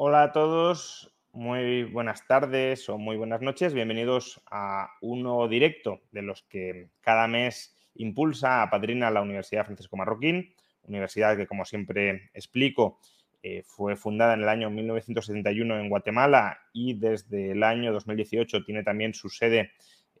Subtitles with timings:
[0.00, 3.74] Hola a todos, muy buenas tardes o muy buenas noches.
[3.74, 9.64] Bienvenidos a un nuevo directo de los que cada mes impulsa, a Padrina la Universidad
[9.64, 13.00] Francisco Marroquín, universidad que, como siempre explico,
[13.42, 18.84] eh, fue fundada en el año 1971 en Guatemala y desde el año 2018 tiene
[18.84, 19.72] también su sede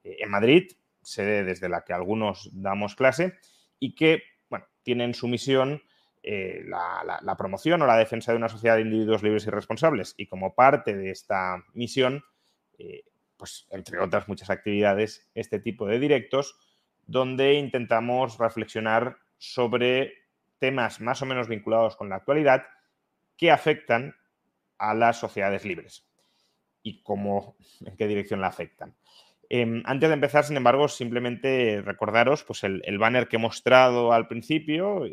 [0.02, 3.34] eh, en Madrid, sede desde la que algunos damos clase
[3.78, 5.80] y que bueno, tienen su misión
[6.30, 10.14] eh, la, promoción o la defensa de una sociedad de individuos libres y responsables.
[10.16, 12.22] Y como parte de esta misión,
[13.38, 16.58] pues entre otras muchas actividades, este tipo de directos
[17.06, 20.12] donde intentamos reflexionar sobre
[20.58, 22.64] temas más o menos vinculados con la actualidad
[23.36, 24.14] que afectan
[24.76, 26.06] a las sociedades libres
[26.82, 28.94] y cómo, en qué dirección la afectan.
[29.48, 34.28] Em, antes de empezar, sin embargo, simplemente recordaros pues, el, banner que he mostrado al
[34.28, 35.06] principio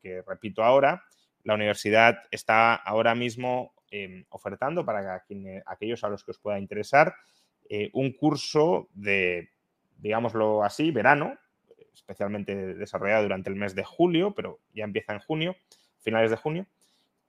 [0.00, 1.04] que repito ahora.
[1.44, 5.24] La universidad está ahora mismo em, ofertando para
[5.66, 7.14] aquellos a los que os pueda interesar
[7.68, 9.50] eh, un curso de,
[9.98, 11.38] digámoslo así, verano,
[11.94, 15.56] especialmente desarrollado durante el mes de julio, pero ya empieza en junio,
[16.00, 16.66] finales de junio,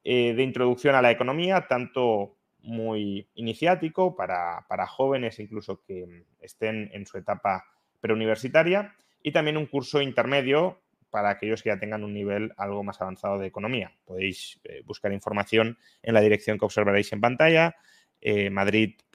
[0.04, 7.06] eh, de introducción a la economía, tanto muy iniciático para, jóvenes incluso que estén en
[7.06, 7.66] su etapa
[8.00, 10.81] preuniversitaria y también un curso intermedio
[11.12, 13.94] para aquellos que ya tengan un nivel algo más avanzado de economía.
[14.06, 17.76] Podéis eh, buscar información en la dirección que observaréis en pantalla,
[18.22, 19.08] eh, madrid.ufm.edu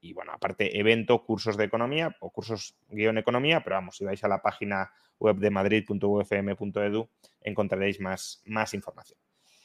[0.00, 4.22] y bueno, aparte evento, cursos de economía o cursos guion economía, pero vamos, si vais
[4.22, 7.08] a la página web de madrid.ufm.edu
[7.40, 9.18] encontraréis más, más información.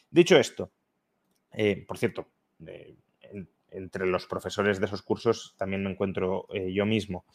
[0.09, 0.71] Dicho esto,
[1.51, 2.29] eh, por cierto,
[3.69, 7.25] entre los profesores de esos cursos también me encuentro yo mismo.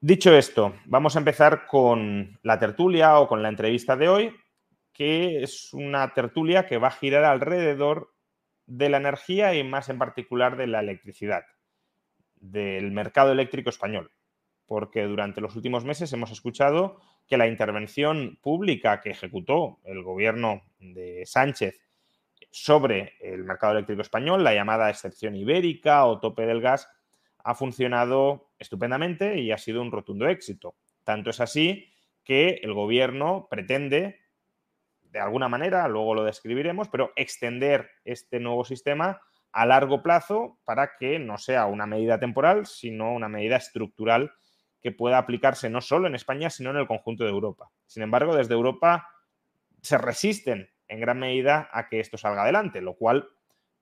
[0.00, 4.36] Dicho esto, vamos a empezar con la tertulia o con la entrevista de hoy,
[4.92, 8.14] que es una tertulia que va a girar alrededor
[8.66, 11.44] de la energía y más en particular de la electricidad,
[12.36, 14.10] del mercado eléctrico español
[14.70, 20.62] porque durante los últimos meses hemos escuchado que la intervención pública que ejecutó el gobierno
[20.78, 21.80] de Sánchez
[22.52, 26.88] sobre el mercado eléctrico español, la llamada excepción ibérica o tope del gas,
[27.44, 30.74] ha funcionado estupendamente y ha sido un rotundo éxito.
[31.04, 31.92] Tanto es así
[32.24, 34.20] que el gobierno pretende,
[35.02, 39.20] de alguna manera, luego lo describiremos, pero extender este nuevo sistema
[39.52, 44.32] a largo plazo para que no sea una medida temporal, sino una medida estructural
[44.80, 47.70] que pueda aplicarse no solo en España, sino en el conjunto de Europa.
[47.86, 49.08] Sin embargo, desde Europa
[49.82, 53.28] se resisten en gran medida a que esto salga adelante, lo cual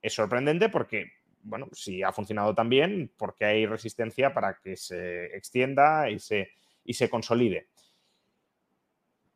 [0.03, 1.13] es sorprendente porque,
[1.43, 6.51] bueno, si ha funcionado tan bien, porque hay resistencia para que se extienda y se,
[6.85, 7.69] y se consolide.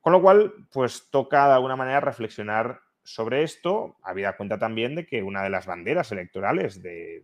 [0.01, 5.07] Con lo cual, pues toca de alguna manera reflexionar sobre esto, habida cuenta también de
[5.07, 7.23] que una de las banderas electorales del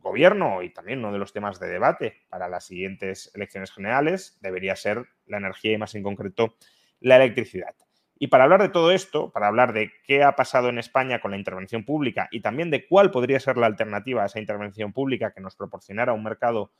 [0.00, 4.76] gobierno y también uno de los temas de debate para las siguientes elecciones generales debería
[4.76, 6.56] ser la energía y más en concreto
[7.00, 7.74] la electricidad.
[8.18, 11.30] Y para hablar de todo esto, para hablar de qué ha pasado en España con
[11.30, 15.32] la intervención pública y también de cuál podría ser la alternativa a esa intervención pública
[15.32, 16.72] que nos proporcionara un mercado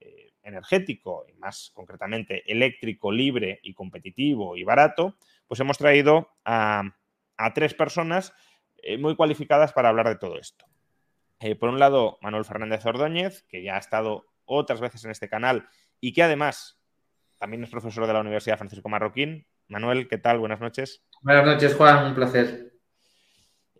[0.00, 5.16] eh, energético y más concretamente eléctrico, libre y competitivo y barato,
[5.48, 6.84] pues hemos traído a,
[7.54, 8.32] tres personas
[8.82, 10.66] eh, muy cualificadas para hablar de todo esto.
[11.40, 15.28] Eh, por un lado, Manuel Fernández Ordóñez, que ya ha estado otras veces en este
[15.28, 15.68] canal
[16.00, 16.78] y que además
[17.38, 19.46] también es profesor de la Universidad Francisco Marroquín.
[19.68, 20.38] Manuel, ¿qué tal?
[20.38, 21.04] Buenas noches.
[21.22, 22.72] Buenas noches, Juan, un placer.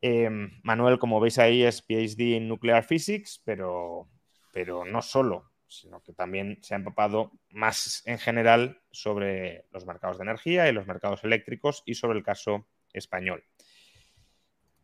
[0.03, 0.29] Eh,
[0.63, 4.09] Manuel, como veis ahí, es PhD en Nuclear Physics, pero,
[4.53, 10.19] pero no solo, sino que también se ha empapado más en general sobre los mercados
[10.19, 13.45] de energía y los mercados eléctricos y sobre el caso español.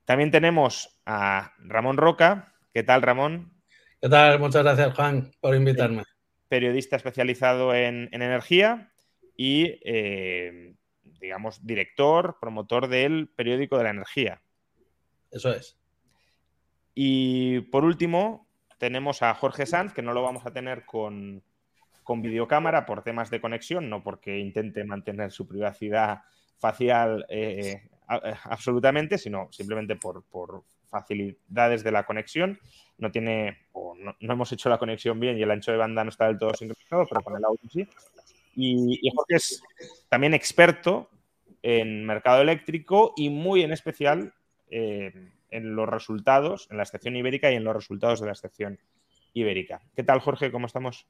[0.05, 3.53] También tenemos a Ramón Roca, ¿Qué tal, Ramón?
[4.01, 4.39] ¿Qué tal?
[4.39, 6.05] Muchas gracias, Juan, por invitarme.
[6.49, 8.93] Periodista especializado en, energía
[9.37, 10.77] y, eh,
[11.21, 14.43] digamos, director, promotor del periódico de la energía.
[15.31, 15.79] Eso es.
[16.95, 21.43] Y por último, tenemos a Jorge Sanz, que no lo vamos a tener con,
[22.09, 26.23] videocámara por temas de conexión, no porque intente mantener su privacidad
[26.59, 32.59] facial eh, absolutamente, sino simplemente por, por facilidades de la conexión.
[32.99, 36.11] No tiene, o no, hemos hecho la conexión bien y el ancho de banda no
[36.11, 37.89] está del todo sincronizado, pero con el audio sí.
[38.55, 39.63] Y, Jorge es
[40.09, 41.09] también experto
[41.63, 44.35] en mercado eléctrico y muy en especial
[44.71, 45.13] eh,
[45.51, 48.79] en los resultados, en la excepción ibérica y en los resultados de la excepción
[49.35, 49.81] ibérica.
[49.95, 50.51] ¿Qué tal, Jorge?
[50.51, 51.07] ¿Cómo estamos?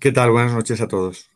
[0.00, 0.30] ¿Qué tal?
[0.30, 1.30] Buenas noches a todos.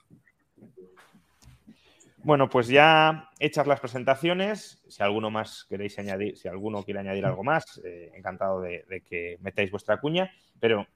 [2.24, 7.26] Bueno, pues ya hechas las presentaciones, si alguno más queréis añadir, si alguno quiere añadir
[7.26, 10.30] algo más, eh, encantado de, que metáis vuestra cuña,
[10.60, 10.86] pero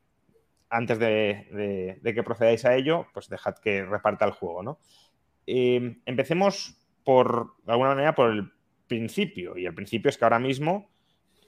[0.68, 4.78] antes de, que procedáis a ello, pues dejad que reparta el juego, ¿no?
[5.46, 8.50] Empecemos por, de alguna manera, por el
[8.86, 10.90] principio, y el principio es que ahora mismo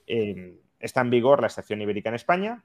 [0.07, 2.63] eh, está en vigor la estación ibérica en España,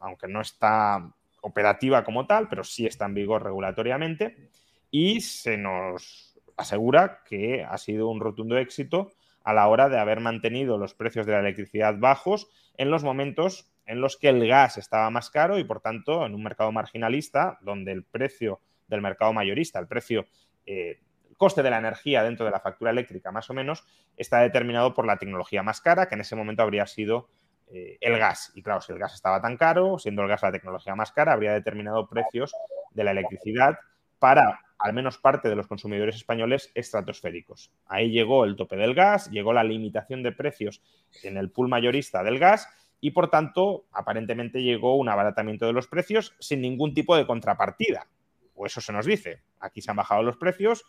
[0.00, 4.50] aunque no está operativa como tal, pero sí está en vigor regulatoriamente,
[4.90, 9.12] y se nos asegura que ha sido un rotundo éxito
[9.44, 13.71] a la hora de haber mantenido los precios de la electricidad bajos en los momentos
[13.86, 17.58] en los que el gas estaba más caro y por tanto en un mercado marginalista
[17.62, 20.26] donde el precio del mercado mayorista, el precio,
[20.66, 21.00] eh,
[21.36, 23.84] coste de la energía dentro de la factura eléctrica más o menos,
[24.16, 27.28] está determinado por la tecnología más cara, que en ese momento habría sido
[27.68, 28.52] eh, el gas.
[28.54, 31.32] Y claro, si el gas estaba tan caro, siendo el gas la tecnología más cara,
[31.32, 32.52] habría determinado precios
[32.92, 33.78] de la electricidad
[34.18, 37.72] para al menos parte de los consumidores españoles estratosféricos.
[37.86, 40.82] Ahí llegó el tope del gas, llegó la limitación de precios
[41.22, 42.68] en el pool mayorista del gas
[43.04, 48.06] y, por tanto, aparentemente llegó un abaratamiento de los precios sin ningún tipo de contrapartida.
[48.54, 49.42] O eso se nos dice.
[49.58, 50.84] Aquí se han bajado los precios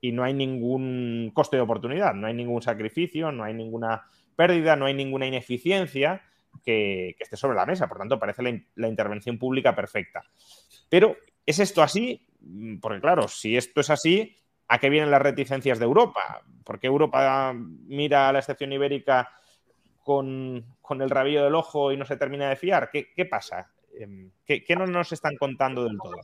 [0.00, 4.76] y no hay ningún coste de oportunidad, no hay ningún sacrificio, no hay ninguna pérdida,
[4.76, 6.22] no hay ninguna ineficiencia
[6.64, 7.86] que, esté sobre la mesa.
[7.86, 10.24] Por tanto, parece la, la intervención pública perfecta.
[10.88, 12.26] Pero, ¿es esto así?
[12.40, 14.34] Mm, porque claro, si esto es así,
[14.68, 16.42] ¿a qué vienen las reticencias de Europa?
[16.64, 19.28] ¿Por qué Europa mira a la excepción ibérica
[20.08, 22.90] con, el rabillo del ojo y no se termina de fiar?
[22.90, 23.70] ¿Qué, pasa?
[23.92, 26.16] Em, ¿Qué, no nos están contando del todo?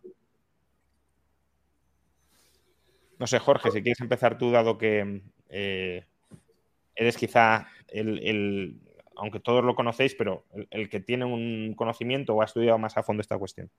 [3.19, 5.21] No sé, Jorge, si quieres empezar tú, dado que
[5.51, 6.07] eh,
[6.95, 8.81] eres quizá el,
[9.17, 13.03] aunque todos lo conocéis, pero el, que tiene un conocimiento o ha estudiado más a
[13.03, 13.71] fondo esta cuestión.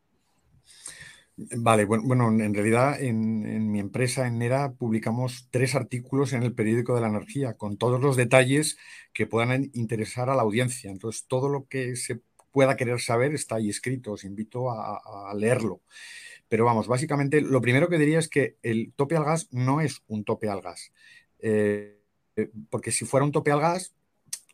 [1.37, 6.95] Vale, bueno, en realidad en, mi empresa, en NERA, publicamos tres artículos en el periódico
[6.95, 8.77] de la energía con todos los detalles
[9.13, 10.91] que puedan interesar a la audiencia.
[10.91, 12.21] Entonces, todo lo que se
[12.51, 15.81] pueda querer saber está ahí escrito, os invito a, leerlo.
[16.47, 20.03] Pero vamos, básicamente lo primero que diría es que el tope al gas no es
[20.07, 20.93] un tope al gas.
[21.39, 21.99] Eh,
[22.37, 23.94] eh, porque si fuera un tope al gas,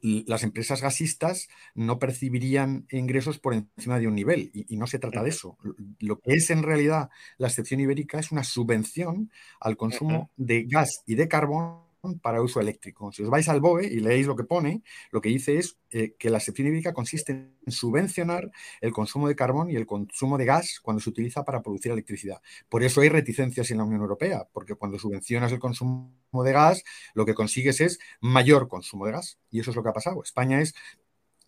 [0.02, 5.24] las empresas gasistas no percibirían ingresos por encima de un nivel y, no se trata
[5.24, 5.58] de eso.
[6.00, 11.04] Lo que es en realidad la excepción ibérica es una subvención al consumo de gas
[11.06, 11.91] y de carbón
[12.22, 13.12] para uso eléctrico.
[13.12, 16.16] Si os vais al BOE y leéis lo que pone, lo que dice es eh,
[16.18, 18.52] que la excepción hídrica consiste en subvencionar
[18.82, 22.42] el consumo de carbón y el consumo de gas cuando se utiliza para producir electricidad.
[22.70, 26.12] Por eso hay reticencias en la Unión Europea, porque cuando subvencionas el consumo
[26.44, 26.84] de gas,
[27.14, 29.38] lo que consigues es mayor consumo de gas.
[29.52, 30.24] Y eso es lo que ha pasado.
[30.24, 30.74] España es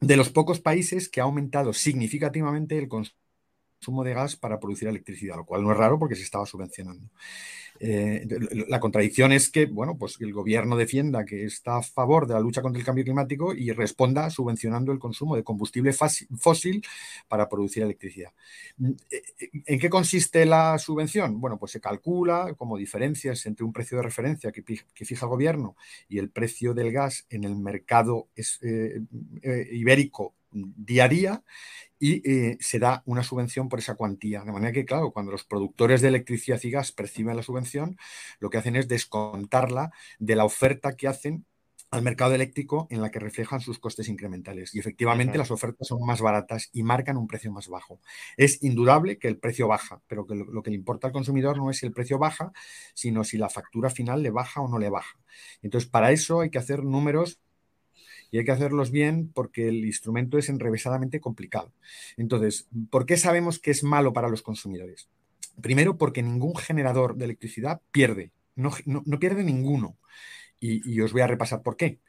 [0.02, 5.36] de los pocos países que ha aumentado significativamente el consumo de gas para producir electricidad,
[5.36, 7.10] lo cual no es raro porque se estaba subvencionando.
[7.86, 8.26] Eh,
[8.70, 12.40] la contradicción es que, bueno, pues el gobierno defienda que está a favor de la
[12.40, 16.82] lucha contra el cambio climático y responda subvencionando el consumo de combustible fósil
[17.28, 18.32] para producir electricidad.
[18.78, 21.42] Mm, eh, eh, ¿En qué consiste la subvención?
[21.42, 25.76] Bueno, pues se calcula como diferencias entre un precio de referencia que, fija el gobierno
[26.08, 28.30] y el precio del gas en el mercado
[29.72, 31.44] ibérico día
[32.00, 34.44] y eh, se da una subvención por esa cuantía.
[34.44, 37.98] De manera que, claro, cuando los productores de electricidad y gas perciben la subvención,
[38.40, 41.46] lo que hacen es descontarla de la oferta que hacen
[41.94, 44.74] al mercado eléctrico en la que reflejan sus costes incrementales.
[44.74, 48.02] Y efectivamente las ofertas son más baratas y marcan un precio más bajo.
[48.36, 51.70] Es indudable que el precio baja, pero que lo, que le importa al consumidor no
[51.70, 52.52] es si el precio baja,
[52.96, 55.20] sino si la factura final le baja o no le baja.
[55.62, 57.40] Entonces, para eso hay que hacer números
[58.34, 61.72] y hay que hacerlos bien porque el instrumento es enrevesadamente complicado.
[62.18, 65.08] Entonces, ¿por qué sabemos que es malo para los consumidores?
[65.62, 68.72] Primero, porque ningún generador de electricidad pierde, no,
[69.20, 70.00] pierde ninguno.
[70.60, 72.00] Y, os voy a repasar por qué.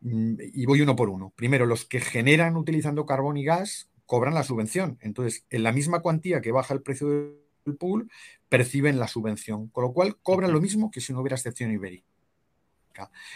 [0.00, 1.32] Mm, y voy uno por uno.
[1.34, 4.96] Primero, los que generan utilizando carbón y gas cobran la subvención.
[5.00, 8.08] Entonces, en la misma cuantía que baja el precio del pool,
[8.48, 12.07] perciben la subvención, con lo cual cobran lo mismo que si no hubiera excepción ibérica.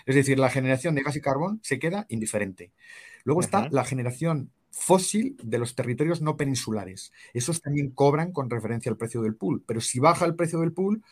[0.06, 2.72] Es decir, la generación de gas y carbón se queda indiferente.
[3.24, 7.12] Luego está la generación fósil de los territorios no peninsulares.
[7.34, 10.72] Esos también cobran con referencia al precio del pool, pero si baja el precio del
[10.72, 11.02] pool,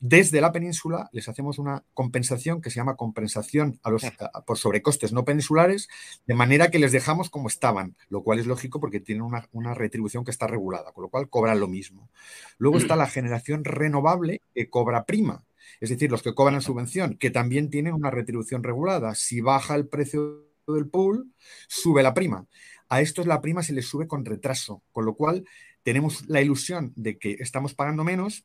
[0.00, 4.02] desde la península les hacemos una compensación que se llama compensación a los,
[4.46, 5.88] por sobrecostes no peninsulares,
[6.26, 9.74] de manera que les dejamos como estaban, lo cual es lógico porque tienen una, una
[9.74, 12.08] retribución que está regulada, con lo cual cobran lo mismo.
[12.56, 15.44] Luego está la generación renovable que cobra prima,
[15.80, 19.14] es decir, los que cobran subvención, que también tienen una retribución regulada.
[19.14, 21.32] Si baja el precio del pool,
[21.68, 22.46] sube la prima.
[22.88, 25.44] A estos la prima se les sube con retraso, con lo cual
[25.82, 28.44] tenemos la ilusión de que estamos pagando menos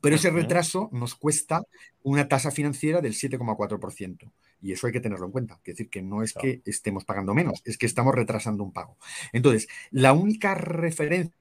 [0.00, 1.62] Pero ese retraso nos cuesta
[2.02, 4.30] una tasa financiera del 7,4%.
[4.60, 5.54] Y eso hay que tenerlo en cuenta.
[5.64, 8.96] Es decir, que no es que estemos pagando menos, es que estamos retrasando un pago.
[9.32, 11.32] Entonces, la única referencia,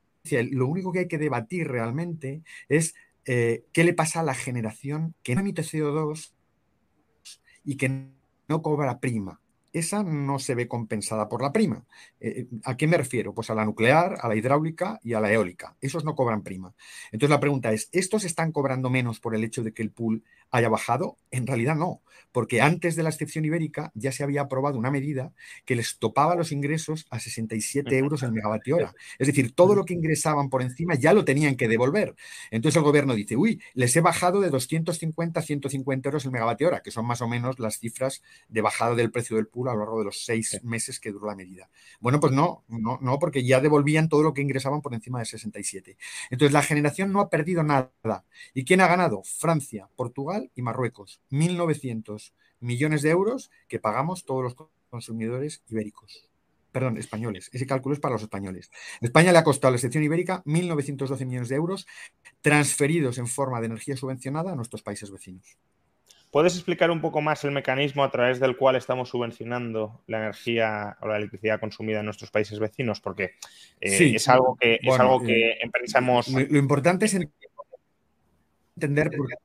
[0.52, 2.94] lo único que hay que debatir realmente es
[3.26, 6.34] eh, qué le pasa a la generación que no emite CO2
[7.64, 8.12] y que
[8.48, 9.43] no cobra prima
[9.74, 11.84] esa no se ve compensada por la prima.
[12.20, 13.34] Eh, eh, ¿A qué me refiero?
[13.34, 15.76] Pues a la nuclear, a la hidráulica y a la eólica.
[15.82, 16.74] Esos no cobran prima.
[17.12, 20.24] Entonces la pregunta es, ¿estos están cobrando menos por el hecho de que el pool
[20.52, 21.18] haya bajado?
[21.32, 25.34] En realidad no, porque antes de la excepción ibérica ya se había aprobado una medida
[25.66, 28.94] que les topaba los ingresos a 67 euros el megavatio hora.
[29.18, 32.16] Es decir, todo lo que ingresaban por encima ya lo tenían que devolver.
[32.52, 36.68] Entonces el gobierno dice, uy, les he bajado de 250 a 150 euros el megavatio
[36.68, 39.74] hora, que son más o menos las cifras de bajada del precio del pool a
[39.74, 41.70] lo largo de los seis meses que duró la medida.
[42.00, 45.26] Bueno, pues no, no, no, porque ya devolvían todo lo que ingresaban por encima de
[45.26, 45.98] 67.
[46.30, 48.26] Entonces la generación no ha perdido nada.
[48.54, 49.24] ¿Y quién ha ganado?
[49.24, 51.22] Francia, Portugal y Marruecos.
[51.32, 54.56] 1.900 millones de euros que pagamos todos los
[54.90, 56.30] consumidores ibéricos.
[56.72, 57.52] Perdón, españoles.
[57.54, 58.72] Ese cálculo es para los españoles.
[59.00, 61.86] España le ha costado a la excepción ibérica 1.912 millones de euros
[62.42, 65.58] transferidos en forma de energía subvencionada a nuestros países vecinos.
[66.34, 70.98] ¿Puedes explicar un poco más el mecanismo a través del cual estamos subvencionando la energía
[71.00, 73.00] o la electricidad consumida en nuestros países vecinos?
[73.00, 73.36] Porque
[73.80, 76.28] eh, es algo que, es algo que eh, pensamos.
[76.30, 77.20] Lo, importante es
[78.76, 79.36] entender por qué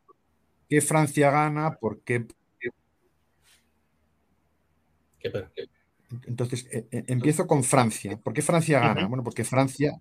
[0.68, 2.26] qué Francia gana, por qué...
[6.26, 8.18] Entonces, eh, eh, empiezo con Francia.
[8.18, 9.07] ¿Por qué Francia gana?
[9.07, 10.00] Bueno, porque Francia...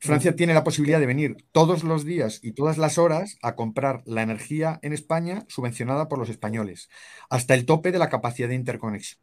[0.00, 4.02] Francia tiene la posibilidad de venir todos los días y todas las horas a comprar
[4.06, 6.88] la energía en España subvencionada por los españoles,
[7.30, 9.20] hasta el tope de la capacidad de interconexión.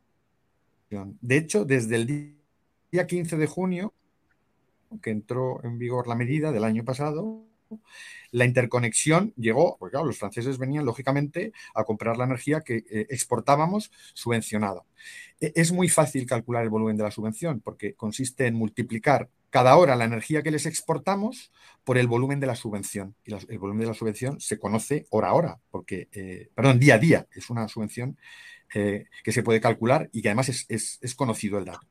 [1.22, 2.36] De hecho, desde el
[2.92, 3.94] día 15 de junio,
[5.02, 7.46] que entró en vigor la medida del año pasado,
[8.32, 13.08] la interconexión llegó, porque claro, los franceses venían lógicamente a comprar la energía que eh,
[13.10, 14.84] exportábamos subvencionada.
[15.40, 19.78] E, es muy fácil calcular el volumen de la subvención porque consiste en multiplicar cada
[19.78, 21.52] hora la energía que les exportamos
[21.84, 23.16] por el volumen de la subvención.
[23.24, 26.96] Y el volumen de la subvención se conoce hora a hora, porque, eh, perdón, día
[26.96, 27.28] a día.
[27.36, 28.18] Es una subvención
[28.74, 31.86] eh, que se puede calcular y que además es conocido el dato.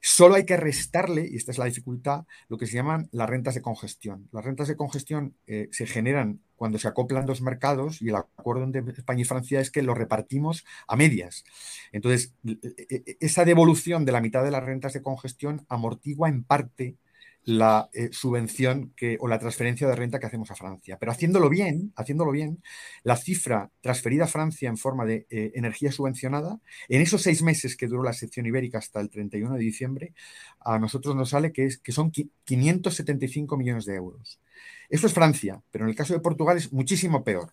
[0.00, 3.54] Solo hay que restarle, y esta es la dificultad, lo que se llaman las rentas
[3.54, 4.28] de congestión.
[4.32, 8.64] Las rentas de congestión eh, se generan cuando se acoplan dos mercados y el acuerdo
[8.64, 11.44] entre España y Francia es que lo repartimos a medias.
[11.90, 12.58] Entonces, e,
[12.88, 16.96] e, esa devolución de la mitad de las rentas de congestión amortigua en parte
[17.44, 20.96] la eh, subvención que, o la transferencia de renta que hacemos a Francia.
[20.98, 22.62] Pero haciéndolo bien, haciéndolo bien,
[23.02, 27.76] la cifra transferida a Francia en forma de eh, energía subvencionada, en esos seis meses
[27.76, 30.14] que duró la sección ibérica hasta el 31 de diciembre,
[30.60, 34.40] a nosotros nos sale que, es, que son 575 millones de euros.
[34.88, 37.52] Eso es Francia, pero en el caso de Portugal es muchísimo peor,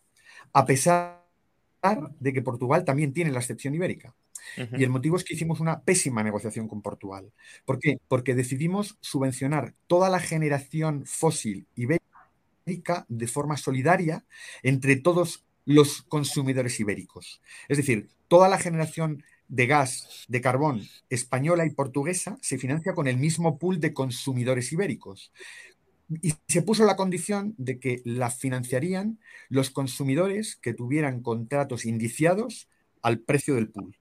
[0.54, 1.22] a pesar
[2.20, 4.16] de que Portugal también tiene la excepción ibérica.
[4.58, 7.32] Y el motivo es que hicimos una pésima negociación con Portugal.
[7.66, 8.00] ¿Por qué?
[8.08, 14.26] Porque decidimos subvencionar toda la generación fósil ibérica de forma solidaria
[14.64, 17.42] entre todos los consumidores ibéricos.
[17.68, 23.08] Es decir, toda la generación de gas, de carbón española y portuguesa se financia con
[23.08, 25.32] el mismo pool de consumidores ibéricos.
[26.22, 29.20] Y se puso la condición de que la financiarían
[29.50, 32.68] los consumidores que tuvieran contratos indiciados
[33.02, 34.01] al precio del pool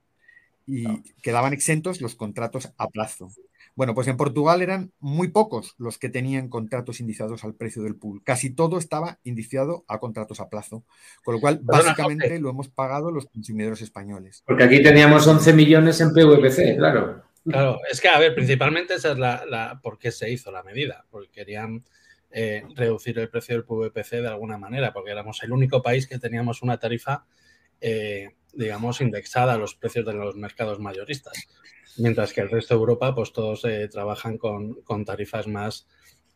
[0.71, 3.29] y quedaban exentos los contratos a plazo.
[3.75, 7.95] Bueno, pues en Portugal eran muy pocos los que tenían contratos indiciados al precio del
[7.95, 8.21] pool.
[8.23, 10.85] Casi todo estaba indiciado a contratos a plazo.
[11.23, 14.43] Con lo cual, básicamente lo hemos pagado los consumidores españoles.
[14.45, 17.23] Porque aquí teníamos 11 millones en PVPC, claro.
[17.43, 21.05] Claro, es que, a ver, principalmente esa es la, por qué se hizo la medida.
[21.09, 21.83] Porque querían
[22.31, 26.19] eh, reducir el precio del PVPC de alguna manera, porque éramos el único país que
[26.19, 27.25] teníamos una tarifa
[27.81, 31.33] eh, digamos, indexada a los precios de los mercados mayoristas.
[31.97, 35.87] Mientras que el resto de Europa, pues todos eh, trabajan con, tarifas más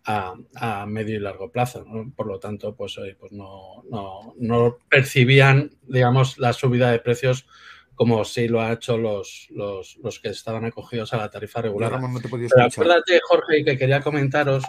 [0.03, 1.85] a, medio y largo plazo.
[2.15, 3.83] Por lo tanto, pues, pues no,
[4.37, 7.47] no, percibían, digamos, la subida de precios
[7.95, 11.97] como si lo ha hecho los, los, que estaban acogidos a la tarifa regular.
[12.21, 14.65] Pero acuérdate, Jorge, que quería comentaros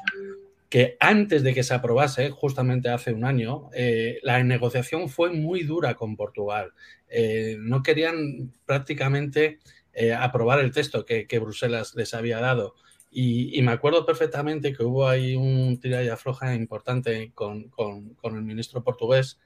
[0.69, 5.63] que antes de que se aprobase, justamente hace un año, eh, la negociación fue muy
[5.63, 6.73] dura con Portugal.
[7.09, 9.59] Eh, no querían prácticamente
[9.93, 12.75] eh, aprobar el texto que, Bruselas les había dado.
[13.11, 17.73] Y, me acuerdo perfectamente que hubo ahí un tira y afloja importante con,
[18.25, 19.39] el ministro portugués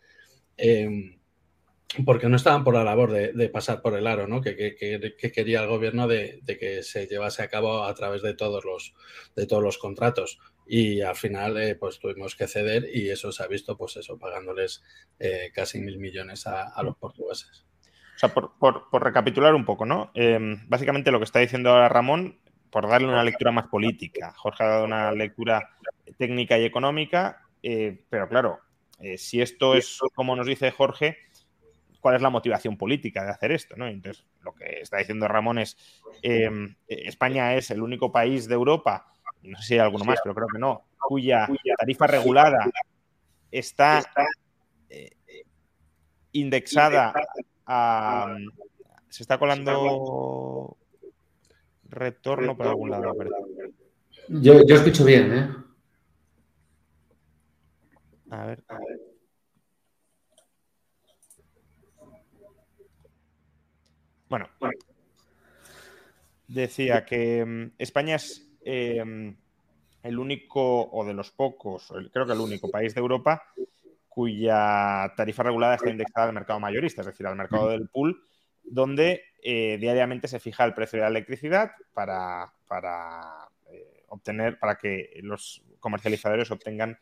[2.05, 4.41] porque no estaban por la labor de, pasar por el aro, ¿no?
[4.41, 4.77] Que,
[5.35, 8.95] quería el gobierno de, que se llevase a cabo a través de todos los,
[9.35, 10.39] de todos los contratos
[10.73, 14.17] y al final eh, pues tuvimos que ceder y eso se ha visto pues eso,
[14.17, 14.85] pagándoles
[15.19, 17.67] eh, casi mil millones a, los portugueses.
[18.15, 18.53] O sea, por,
[19.03, 20.13] recapitular un poco, ¿no?
[20.15, 22.39] Em, básicamente lo que está diciendo ahora Ramón,
[22.71, 24.33] por darle una lectura más política.
[24.37, 25.77] Jorge ha dado una lectura
[26.17, 28.61] técnica y económica, eh, pero claro,
[29.17, 31.17] si esto es como nos dice Jorge,
[31.99, 33.75] ¿cuál es la motivación política de hacer esto?
[33.77, 33.89] ¿no?
[33.89, 35.77] Entonces, lo que está diciendo Ramón es,
[36.23, 39.11] em, España es el único país de Europa
[39.43, 42.71] no sé si hay alguno más, pero creo que no, cuya tarifa regulada
[43.51, 44.03] está
[44.89, 45.17] eh,
[46.33, 47.13] indexada
[47.67, 48.37] a...
[49.09, 50.77] Se está colando
[51.89, 53.13] retorno por algún lado.
[54.29, 55.57] Yo, yo escucho bien, ¿eh?
[58.31, 58.65] A ver.
[64.29, 64.49] Bueno,
[66.47, 69.35] decía que mm, España es Em,
[70.05, 73.43] el único, o de los pocos, creo que el único país de Europa
[74.09, 78.23] cuya tarifa regulada está indexada al mercado mayorista, es decir, al mercado del pool,
[78.63, 84.77] donde eh, diariamente se fija el precio de la electricidad para, para eh, obtener, para
[84.77, 86.97] que los comercializadores obtengan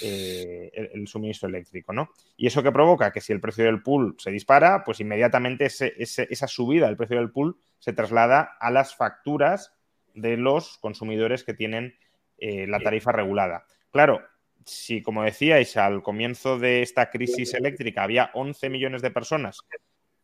[0.00, 2.10] eh, el, suministro eléctrico, ¿no?
[2.36, 6.46] Y eso que provoca que si el precio del pool se dispara, pues inmediatamente esa
[6.46, 9.74] subida del precio del pool se traslada a las facturas
[10.14, 11.94] de los consumidores que tienen
[12.38, 13.64] eh, la tarifa regulada.
[13.90, 14.20] Claro,
[14.64, 19.58] si como decíais al comienzo de esta crisis eléctrica había 11 millones de personas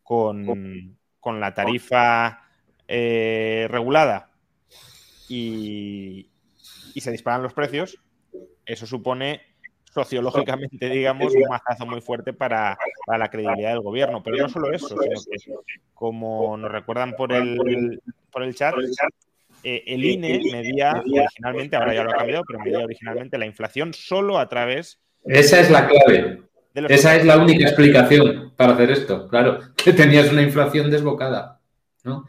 [0.03, 2.43] con, la tarifa
[2.87, 4.31] eh, regulada
[5.29, 6.31] y,
[6.97, 8.01] se disparan los precios,
[8.67, 9.43] eso supone
[9.85, 14.23] sociológicamente, digamos, un mazazo muy fuerte para, para, la credibilidad del gobierno.
[14.23, 18.75] Pero no solo eso, sino que, como nos recuerdan por el, por el chat,
[19.63, 23.93] eh, el INE medía originalmente, ahora ya lo ha cambiado, pero medía originalmente la inflación
[23.93, 25.01] solo a través.
[25.25, 26.43] Esa es la clave.
[26.75, 29.29] Esa es la única explicación para hacer esto.
[29.29, 31.61] Claro, que tenías una inflación desbocada.
[32.05, 32.27] ¿no?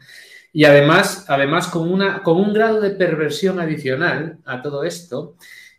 [0.52, 5.36] Y además, además con, una, con un grado de perversión adicional a todo esto,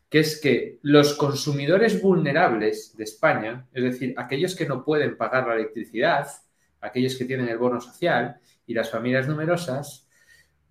[0.09, 5.47] que es que los consumidores vulnerables de España, es decir, aquellos que no pueden pagar
[5.47, 6.27] la electricidad,
[6.81, 10.00] aquellos que tienen el bono social y las familias numerosas,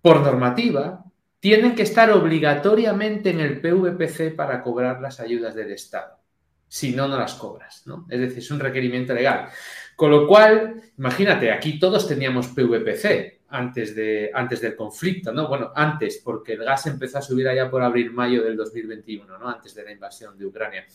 [0.01, 1.05] por normativa,
[1.39, 6.19] tienen que estar obligatoriamente en el PVPC para cobrar las ayudas del Estado.
[6.67, 8.05] Si no, no las cobras, ¿no?
[8.09, 9.49] Es decir, es un requerimiento legal.
[9.95, 15.47] Con lo cual, imagínate, aquí todos teníamos PVPC antes, de, antes del conflicto, ¿no?
[15.47, 19.49] Bueno, antes, porque el gas empezó a subir allá por abril-mayo del 2021, ¿no?
[19.49, 20.85] Antes de la invasión de Ucrania.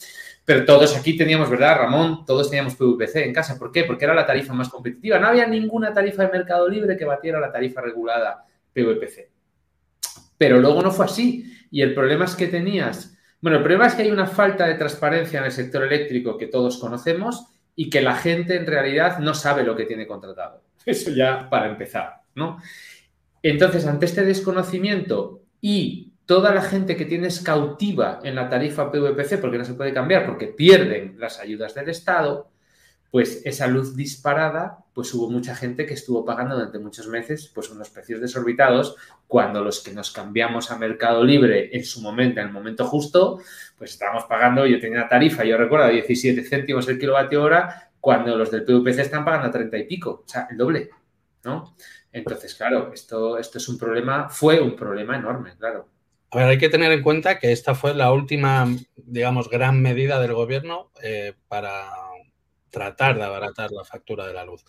[0.45, 2.25] Pero todos aquí teníamos, ¿verdad, Ramón?
[2.25, 3.59] Todos teníamos PVPC en casa.
[3.59, 3.85] ¿Por qué?
[3.85, 5.19] Porque era la tarifa más competitiva.
[5.19, 9.31] No había ninguna tarifa de mercado libre que batiera la tarifa regulada PVPC.
[10.39, 11.53] Pero luego no fue así.
[11.71, 14.75] Y el problema es que tenías, bueno, el problema es que hay una falta de
[14.75, 19.35] transparencia en el sector eléctrico que todos conocemos y que la gente en realidad no
[19.35, 20.63] sabe lo que tiene contratado.
[20.87, 22.59] Eso ya para empezar, ¿no?
[23.43, 29.41] Entonces, ante este desconocimiento y toda la gente que tienes cautiva en la tarifa PVPC,
[29.41, 32.51] porque no se puede cambiar, porque pierden las ayudas del Estado,
[33.11, 37.69] pues esa luz disparada, pues hubo mucha gente que estuvo pagando durante muchos meses pues
[37.69, 42.47] unos precios desorbitados, cuando los que nos cambiamos a mercado libre en su momento, en
[42.47, 43.43] el momento justo,
[43.77, 48.51] pues estábamos pagando, yo tenía tarifa, yo recuerdo, 17 céntimos el kilovatio hora, cuando los
[48.51, 50.89] del PVPC están pagando a 30 y pico, o sea, el doble,
[51.45, 51.77] ¿no?
[52.11, 55.91] Entonces, claro, esto, esto es un problema, fue un problema enorme, claro.
[56.31, 60.19] A ver, hay que tener en cuenta que esta fue la última, digamos, gran medida
[60.21, 61.85] del gobierno eh, para
[62.71, 64.65] tratar de abaratar la factura de la luz.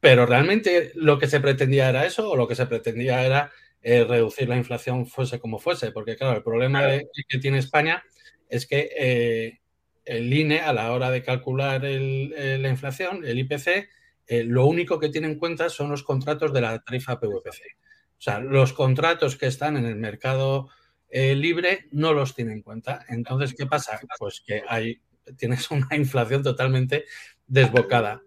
[0.00, 4.04] Pero realmente lo que se pretendía era eso o lo que se pretendía era eh,
[4.04, 6.82] reducir la inflación fuese como fuese, porque claro, el problema
[7.28, 8.02] que tiene España
[8.48, 9.60] es que eh,
[10.04, 13.88] el INE a la hora de calcular la inflación, el IPC,
[14.26, 17.60] eh, lo único que tiene en cuenta son los contratos de la tarifa PVPC.
[18.18, 20.68] O sea, los contratos que están en el mercado
[21.12, 23.04] libre no los tiene en cuenta.
[23.08, 23.98] Entonces, ¿qué pasa?
[24.18, 25.00] Pues que hay
[25.36, 27.04] tienes una inflación totalmente
[27.46, 28.22] desbocada.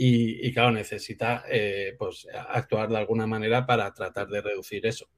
[0.00, 5.08] Y, claro, necesita eh, pues, actuar de alguna manera para tratar de reducir eso.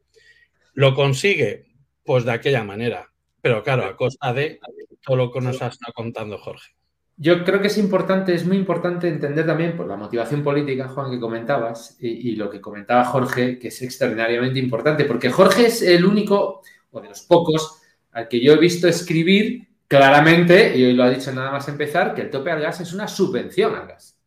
[0.72, 1.66] ¿Lo consigue?
[2.02, 3.12] Pues de aquella manera.
[3.42, 4.58] Pero claro, a costa de
[5.04, 6.70] todo lo que nos ha estado contando Jorge.
[7.18, 11.10] Yo creo que es importante, es muy importante entender también por la motivación política, Juan,
[11.10, 15.82] que comentabas, y, y, lo que comentaba Jorge, que es extraordinariamente importante, porque Jorge es
[15.82, 20.94] el único, o de los pocos, al que yo he visto escribir claramente, y hoy
[20.94, 23.88] lo ha dicho nada más empezar, que el tope al gas es una subvención al
[23.88, 24.19] gas.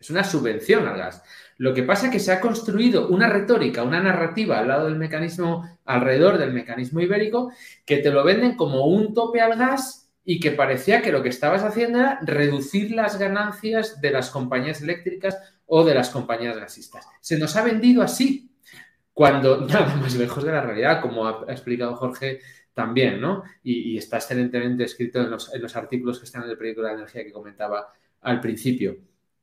[0.00, 1.22] Es una subvención al gas.
[1.58, 4.96] Lo que pasa es que se ha construido una retórica, una narrativa al lado del
[4.96, 7.52] mecanismo, alrededor del mecanismo ibérico,
[7.84, 11.28] que te lo venden como un tope al gas y que parecía que lo que
[11.28, 15.36] estabas haciendo era reducir las ganancias de las compañías eléctricas
[15.66, 17.06] o de las compañías gasistas.
[17.20, 18.50] Se nos ha vendido así,
[19.12, 22.40] cuando nada más lejos de la realidad, como ha explicado Jorge
[22.72, 23.42] también, ¿no?
[23.62, 26.88] Y, está excelentemente escrito en los, en los artículos que están en el proyecto de
[26.88, 28.96] la energía que comentaba al principio.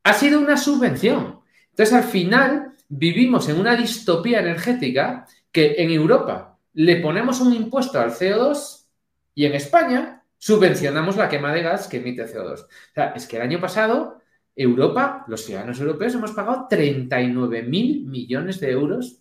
[0.08, 1.38] Ha sido una subvención
[1.78, 8.00] entonces, al final, vivimos en una distopía energética que en Europa le ponemos un impuesto
[8.00, 8.88] al CO2
[9.36, 12.64] y en España subvencionamos la quema de gas que emite CO2.
[12.64, 14.18] O sea, es que el año pasado
[14.56, 19.20] Europa, los ciudadanos europeos, hemos pagado 39 mil millones de euros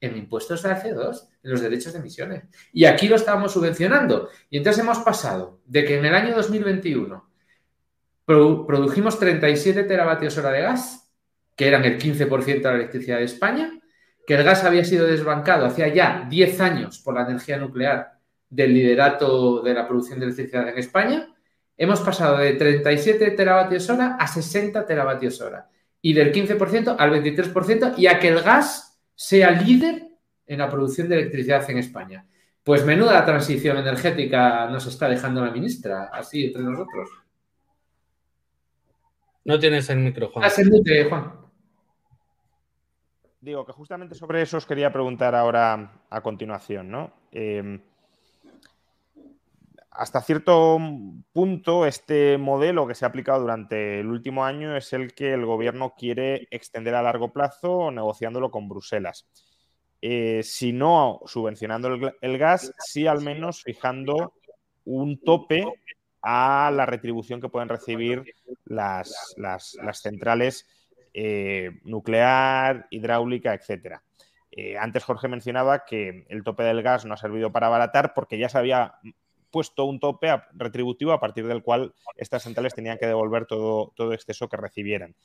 [0.00, 2.44] en impuestos al CO2, en los derechos de emisiones.
[2.72, 4.28] Y aquí lo estábamos subvencionando.
[4.48, 7.29] Y entonces hemos pasado de que en el año 2021
[8.66, 11.10] produjimos 37 teravatios hora de gas
[11.56, 13.70] que eran el 15% de la electricidad de España,
[14.26, 18.12] que el gas había sido desbancado hacía ya 10 años por la energía nuclear
[18.48, 21.28] del liderato de la producción de electricidad en España,
[21.76, 25.68] hemos pasado de 37 teravatios hora a 60 teravatios hora
[26.00, 30.08] y del 15% al 23% y a que el gas sea líder
[30.46, 32.26] en la producción de electricidad en España.
[32.64, 37.08] Pues menuda transición energética nos está dejando la ministra, así entre nosotros.
[39.44, 40.50] No tienes el micro, Juan.
[40.56, 41.32] El Juan.
[43.40, 47.12] Digo que justamente sobre eso os quería preguntar ahora a continuación, ¿no?
[47.32, 47.80] Em,
[49.90, 50.78] hasta cierto
[51.32, 55.46] punto, este modelo que se ha aplicado durante el último año es el que el
[55.46, 59.26] gobierno quiere extender a largo plazo negociándolo con Bruselas.
[60.02, 64.34] Eh, si no subvencionando el, gas, sí al menos fijando
[64.84, 65.64] un tope
[66.22, 70.66] a la retribución que pueden recibir las, las centrales
[71.12, 74.02] eh, nuclear, hidráulica, etcétera.
[74.52, 78.38] Eh, antes Jorge mencionaba que el tope del gas no ha servido para abaratar porque
[78.38, 78.94] ya se había
[79.50, 84.12] puesto un tope retributivo a partir del cual estas centrales tenían que devolver todo, todo
[84.12, 85.16] exceso que recibieran.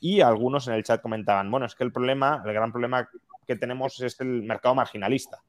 [0.00, 3.08] Y algunos en el chat comentaban, bueno, es que el problema, el gran problema
[3.46, 5.42] que tenemos es el mercado marginalista.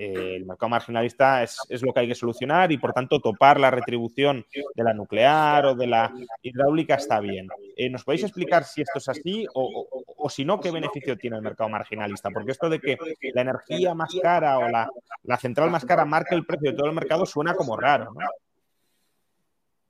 [0.00, 3.68] Eh, el mercado marginalista es, lo que hay que solucionar y, por tanto, topar la
[3.68, 7.48] retribución de la nuclear o de la hidráulica está bien.
[7.76, 11.42] Eh, ¿Nos podéis explicar si esto es así o, si no, qué beneficio tiene el
[11.42, 12.30] mercado marginalista?
[12.30, 12.96] Porque esto de que
[13.34, 14.88] la energía más cara o la,
[15.36, 18.28] central más cara marque el precio de todo el mercado suena como raro, ¿no?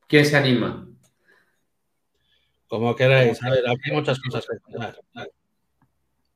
[0.07, 0.88] ¿Quién se anima?
[2.66, 3.42] Como queráis.
[3.42, 4.57] A ver, hay muchas cosas que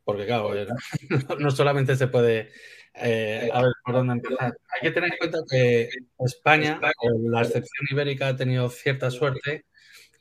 [0.05, 0.51] Porque, claro,
[1.39, 2.51] no solamente se puede
[2.95, 4.57] eh, a ver, ¿por dónde empezar?
[4.75, 6.81] Hay que tener en cuenta que España,
[7.21, 9.65] la excepción ibérica, ha tenido cierta suerte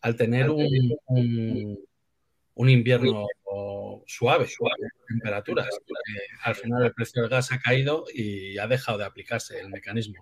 [0.01, 1.77] al tener un,
[2.55, 3.27] un, invierno
[4.07, 5.67] suave, suave, temperaturas.
[6.43, 10.15] al final el precio del gas ha caído y ha dejado de aplicarse el mecanismo.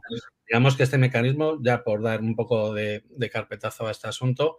[0.48, 4.58] Digamos que este mecanismo, ya por dar un poco de, carpetazo a este asunto,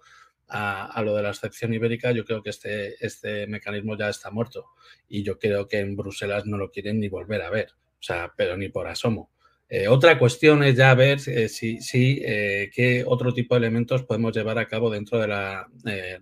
[0.50, 4.66] a, lo de la excepción ibérica, yo creo que este, este mecanismo ya está muerto
[5.08, 7.70] y yo creo que en Bruselas no lo quieren ni volver a ver.
[7.72, 9.30] O sea, pero ni por asomo.
[9.68, 11.78] Eh, otra cuestión es ya ver eh, si,
[12.24, 15.68] eh, qué otro tipo de elementos podemos llevar a cabo dentro de la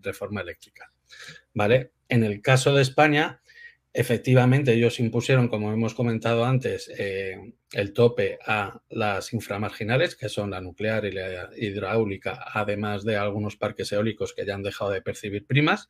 [0.02, 0.92] reforma eléctrica.
[1.54, 1.92] ¿Vale?
[2.08, 3.40] En el caso de España,
[3.92, 6.90] efectivamente ellos impusieron, como hemos comentado antes,
[7.72, 13.56] el tope a las inframarginales, que son la nuclear y la hidráulica, además de algunos
[13.56, 15.88] parques eólicos que ya han dejado de percibir primas.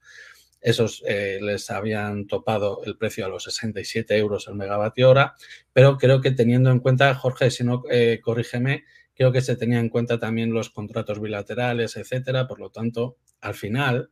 [0.60, 5.34] Esos eh, les habían topado el precio a los 67 euros el megavatio hora,
[5.72, 8.84] pero creo que teniendo en cuenta, Jorge, si no, eh, corrígeme,
[9.14, 12.48] creo que se tenía en cuenta también los contratos bilaterales, etcétera.
[12.48, 14.10] Por lo tanto, al final,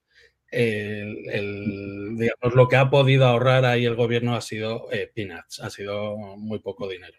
[0.51, 6.17] digamos, lo que ha podido ahorrar ahí el gobierno ha sido eh, peanuts, ha sido
[6.37, 7.19] muy poco dinero.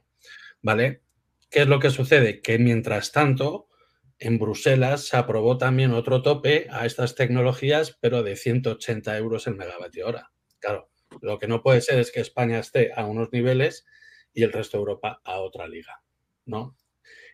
[0.61, 1.01] ¿Vale?
[1.49, 2.41] ¿Qué es lo que sucede?
[2.41, 3.67] Que mientras tanto,
[4.19, 9.55] en Bruselas se aprobó también otro tope a estas tecnologías, pero de 180 euros el
[9.55, 10.31] megavatio hora.
[10.59, 10.89] Claro,
[11.21, 13.85] lo que no puede ser es que España esté a unos niveles
[14.33, 16.01] y el resto de Europa a otra liga,
[16.45, 16.75] ¿no?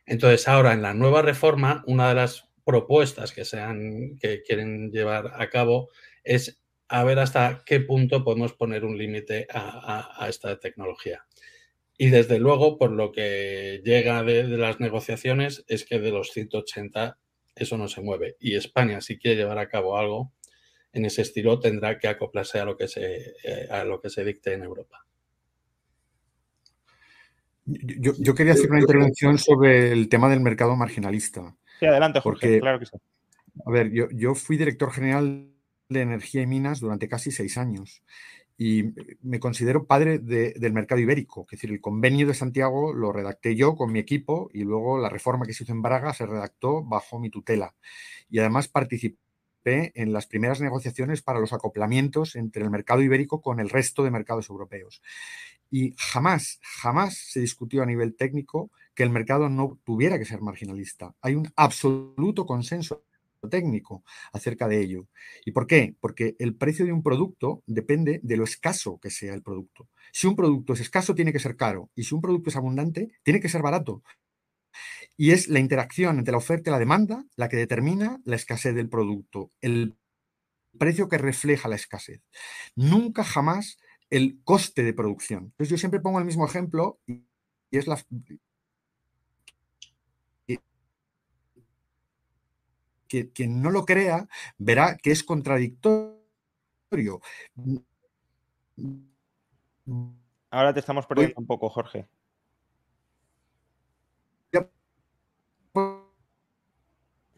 [0.06, 5.34] Entonces, ahora en la nueva reforma, una de las propuestas que, sean, que quieren llevar
[5.42, 5.90] a cabo
[6.24, 11.26] es a ver hasta qué punto podemos poner un límite a esta tecnología.
[11.98, 17.18] Y desde luego, por lo que llega de, las negociaciones, es que de los 180
[17.56, 18.36] eso no se mueve.
[18.40, 20.34] Y España, si quiere llevar a cabo algo
[20.92, 24.26] en ese estilo, tendrá que acoplarse a lo que se, eh, a lo que se
[24.26, 25.06] dicte en Europa.
[27.66, 31.56] Yo, quería hacer una intervención sobre el tema del mercado marginalista.
[31.80, 32.98] Sí, adelante, Jorge, claro que sí.
[33.66, 35.50] A ver, yo, yo fui director general
[35.90, 38.02] de Energía y Minas durante casi seis años
[38.58, 41.46] y me considero padre del mercado ibérico.
[41.50, 45.10] Es decir, el convenio de Santiago lo redacté yo con mi equipo y luego la
[45.10, 47.76] reforma que se hizo en Braga se redactó bajo mi tutela.
[48.30, 49.18] Y además participé
[49.66, 54.12] en las primeras negociaciones para los acoplamientos entre el mercado ibérico con el resto de
[54.12, 55.02] mercados europeos.
[55.76, 60.40] Y jamás, jamás se discutió a nivel técnico que el mercado no tuviera que ser
[60.40, 61.16] marginalista.
[61.20, 63.04] Hay un absoluto consenso
[63.50, 65.08] técnico acerca de ello.
[65.44, 65.96] ¿Y por qué?
[66.00, 69.90] Porque el precio de un producto depende de lo escaso que sea el producto.
[70.12, 71.90] Si un producto es escaso, tiene que ser caro.
[71.96, 74.04] Y si un producto es abundante, tiene que ser barato.
[75.18, 78.76] Y es la interacción entre la oferta y la demanda la que determina la escasez
[78.76, 79.96] del producto, el
[80.78, 82.22] precio que refleja la escasez.
[82.76, 83.80] Nunca jamás
[84.14, 85.46] el coste de producción.
[85.46, 87.24] Entonces yo siempre pongo el mismo ejemplo y
[87.72, 88.00] es la,
[93.34, 94.28] quien no lo crea
[94.60, 97.22] verá que es contradictorio.
[100.52, 102.08] Ahora te estamos perdiendo un poco, Jorge.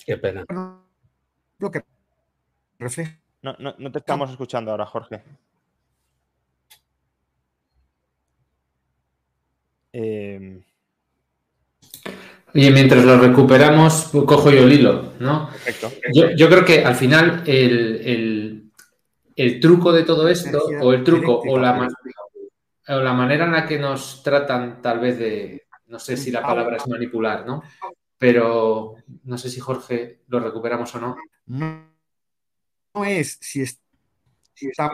[0.05, 0.43] Qué pena.
[1.57, 1.83] Lo que
[3.41, 5.23] no, no, te estamos escuchando ahora, Jorge.
[9.97, 10.61] Eh...
[12.53, 15.49] Y mientras lo recuperamos, cojo yo el hilo, ¿no?
[16.13, 18.71] Yo, creo que al final el,
[19.61, 21.87] truco de todo esto, o el truco, o la,
[22.87, 26.41] o la manera en la que nos tratan tal vez de, no sé si la
[26.41, 27.61] palabra es manipular, ¿no?
[28.17, 31.15] Pero no sé si Jorge lo recuperamos o no.
[31.45, 33.81] No, es si, es,
[34.53, 34.91] si está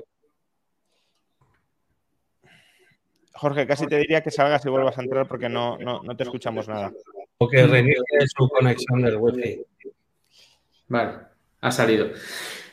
[3.42, 6.22] Jorge, casi te diría que salgas y vuelvas a entrar porque no, no, no te
[6.22, 6.92] escuchamos nada.
[7.40, 9.64] O que reinicie su conexión del wifi.
[10.90, 11.14] Vale,
[11.60, 12.10] ha salido.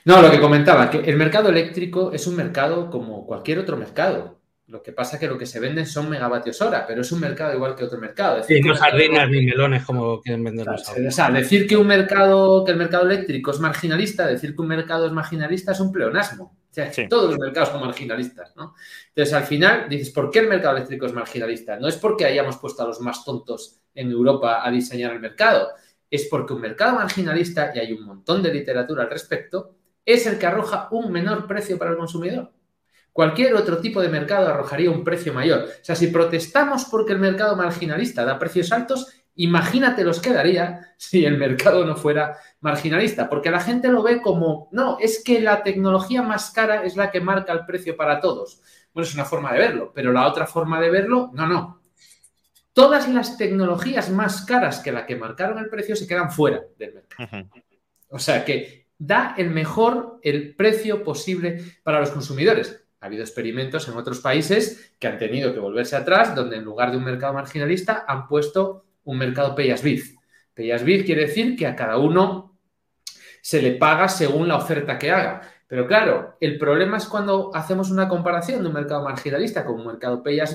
[0.05, 4.41] No, lo que comentaba, que el mercado eléctrico es un mercado como cualquier otro mercado.
[4.67, 7.21] Lo que pasa es que lo que se venden son megavatios hora, pero es un
[7.21, 8.43] mercado igual que otro mercado.
[8.43, 12.73] Sí, no sardinas ni melones como quieren venderlos O sea, decir que un mercado, que
[12.73, 16.58] el mercado eléctrico es marginalista, decir que un mercado es marginalista es un pleonasmo.
[16.71, 18.75] O sea, todos los mercados son marginalistas, ¿no?
[19.09, 21.79] Entonces, al final, dices, ¿por qué el mercado eléctrico es marginalista?
[21.79, 25.71] No es porque hayamos puesto a los más tontos en Europa a diseñar el mercado,
[26.11, 30.39] es porque un mercado marginalista, y hay un montón de literatura al respecto, es el
[30.39, 32.53] que arroja un menor precio para el consumidor.
[33.13, 35.65] Cualquier otro tipo de mercado arrojaría un precio mayor.
[35.65, 40.93] O sea, si protestamos porque el mercado marginalista da precios altos, imagínate los que daría
[40.97, 45.41] si el mercado no fuera marginalista, porque la gente lo ve como, no, es que
[45.41, 48.61] la tecnología más cara es la que marca el precio para todos.
[48.93, 51.81] Bueno, es una forma de verlo, pero la otra forma de verlo, no, no.
[52.73, 56.95] Todas las tecnologías más caras que la que marcaron el precio se quedan fuera del
[56.95, 57.49] mercado.
[58.11, 62.85] O sea que da el mejor, el precio posible para los consumidores.
[63.01, 66.91] Ha habido experimentos en otros países que han tenido que volverse atrás, donde en lugar
[66.91, 71.75] de un mercado marginalista han puesto un mercado pay as Pay quiere decir que a
[71.75, 72.59] cada uno
[73.41, 75.41] se le paga según la oferta que haga.
[75.67, 79.87] Pero claro, el problema es cuando hacemos una comparación de un mercado marginalista con un
[79.87, 80.55] mercado pay as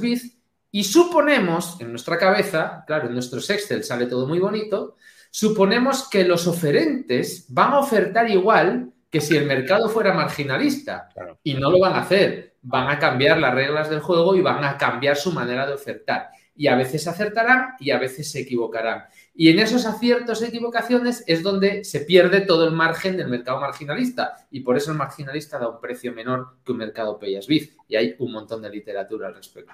[0.71, 4.97] y suponemos en nuestra cabeza, claro, en nuestros Excel sale todo muy bonito,
[5.31, 11.09] suponemos que los oferentes van a ofertar igual que si el mercado fuera marginalista.
[11.43, 12.55] Y no lo van a hacer.
[12.63, 16.29] Van a cambiar las reglas del juego y van a cambiar su manera de ofertar.
[16.55, 19.05] Y a veces acertarán y a veces se equivocarán.
[19.33, 23.59] Y en esos aciertos e equivocaciones es donde se pierde todo el margen del mercado
[23.59, 24.47] marginalista.
[24.51, 27.95] Y por eso el marginalista da un precio menor que un mercado pay as Y
[27.95, 29.73] hay un montón de literatura al respecto.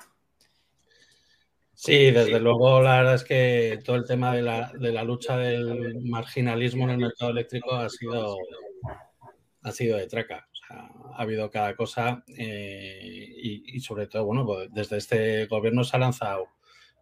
[1.73, 5.37] Sí, desde luego la verdad es que todo el tema de la, de la lucha
[5.37, 8.35] del marginalismo en el mercado eléctrico ha sido
[9.63, 10.47] ha sido de traca.
[10.69, 15.99] ha habido cada cosa eh, y, sobre todo, bueno, pues desde este gobierno se ha
[15.99, 16.47] lanzado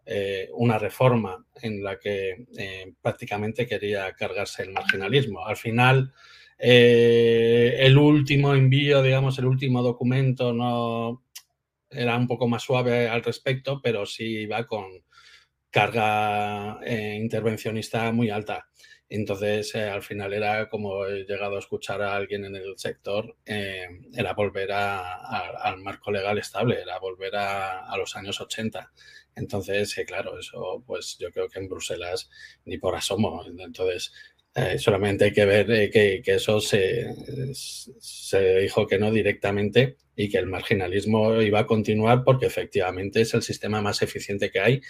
[0.08, 5.44] eh, una reforma en la que eh, prácticamente quería cargarse el marginalismo.
[5.46, 6.12] Al final,
[6.58, 11.24] el último envío, digamos, el último documento no
[11.90, 14.86] era un poco más suave al respecto, pero sí iba con
[15.70, 18.68] carga intervencionista muy alta.
[19.10, 23.36] Entonces, eh, al final era como he llegado a escuchar a alguien en el sector,
[23.46, 28.92] eh, era volver al marco legal estable, era volver a, los años 80.
[29.38, 32.28] Entonces, eh, claro, eso pues yo creo que en Bruselas
[32.64, 33.44] ni por asomo.
[33.46, 34.12] Entonces,
[34.78, 37.06] solamente hay que ver que, eso se,
[38.00, 43.34] se dijo que no directamente y que el marginalismo iba a continuar porque efectivamente es
[43.34, 44.80] el sistema más eficiente que hay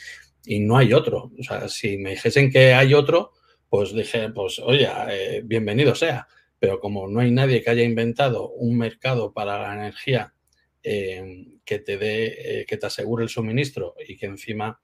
[0.47, 1.31] y no hay otro.
[1.39, 3.33] O sea, si me dijesen que hay otro,
[3.69, 6.27] pues dije, pues oye, eh, bienvenido sea.
[6.59, 10.35] pero como no hay nadie que haya inventado un mercado para la energía
[10.83, 14.81] eh, que te dé, eh, que te asegure el suministro y que encima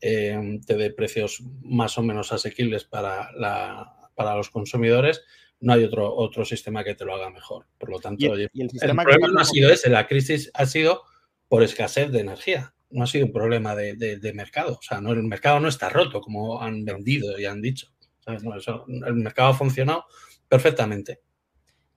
[0.00, 3.30] te dé precios más o menos asequibles para,
[4.14, 5.24] para los consumidores,
[5.60, 7.66] no hay otro, otro sistema que te lo haga mejor.
[7.78, 11.02] Por lo tanto, el, problema no ha sido ese, la crisis ha sido
[11.48, 14.74] por escasez de energía, no ha sido un problema de, mercado.
[14.74, 17.88] O sea, no, el mercado no está roto, como han vendido y han dicho.
[18.26, 20.04] el mercado ha funcionado
[20.48, 21.20] perfectamente.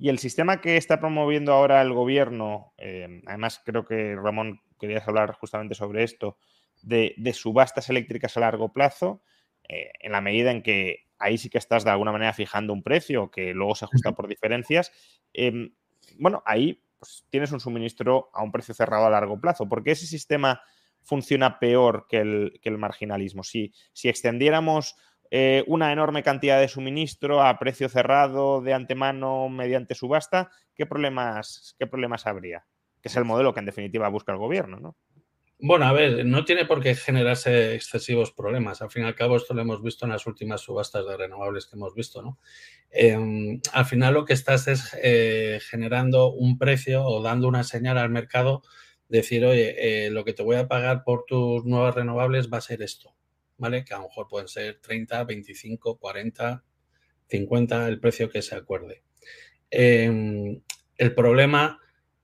[0.02, 5.08] Y el sistema que está promoviendo ahora el gobierno, eh, además creo que Ramón querías
[5.08, 6.40] hablar justamente sobre esto,
[6.82, 9.22] de, subastas eléctricas a largo plazo,
[9.70, 12.82] eh, en la medida en que ahí sí que estás de alguna manera fijando un
[12.82, 14.92] precio que luego se ajusta por diferencias.
[15.34, 15.76] Em,
[16.18, 19.70] bueno, ahí pues, tienes un suministro a un precio cerrado a largo plazo.
[19.70, 20.64] ¿Por qué ese sistema
[21.04, 23.44] funciona peor que el, marginalismo?
[23.44, 24.96] Si, si extendiéramos
[25.32, 31.76] eh, una enorme cantidad de suministro a precio cerrado de antemano mediante subasta, ¿qué problemas,
[31.80, 32.66] qué problemas habría?
[33.02, 34.98] Que es el modelo que en definitiva busca el gobierno, ¿no?
[35.64, 38.82] Bueno, a ver, no tiene por qué generarse excesivos problemas.
[38.82, 41.68] Al fin y al cabo, esto lo hemos visto en las últimas subastas de renovables
[41.68, 42.40] que hemos visto, ¿no?
[42.90, 48.00] Em, al final lo que estás es eh, generando un precio o dando una señal
[48.00, 48.64] al mercado,
[49.08, 52.62] decir, oye, eh, lo que te voy a pagar por tus nuevas renovables va a
[52.62, 53.14] ser esto,
[53.62, 56.64] Que a lo mejor pueden ser 30, 25, 40,
[57.28, 59.04] 50, el precio que se acuerde.
[59.70, 60.62] Em,
[60.98, 61.80] el problema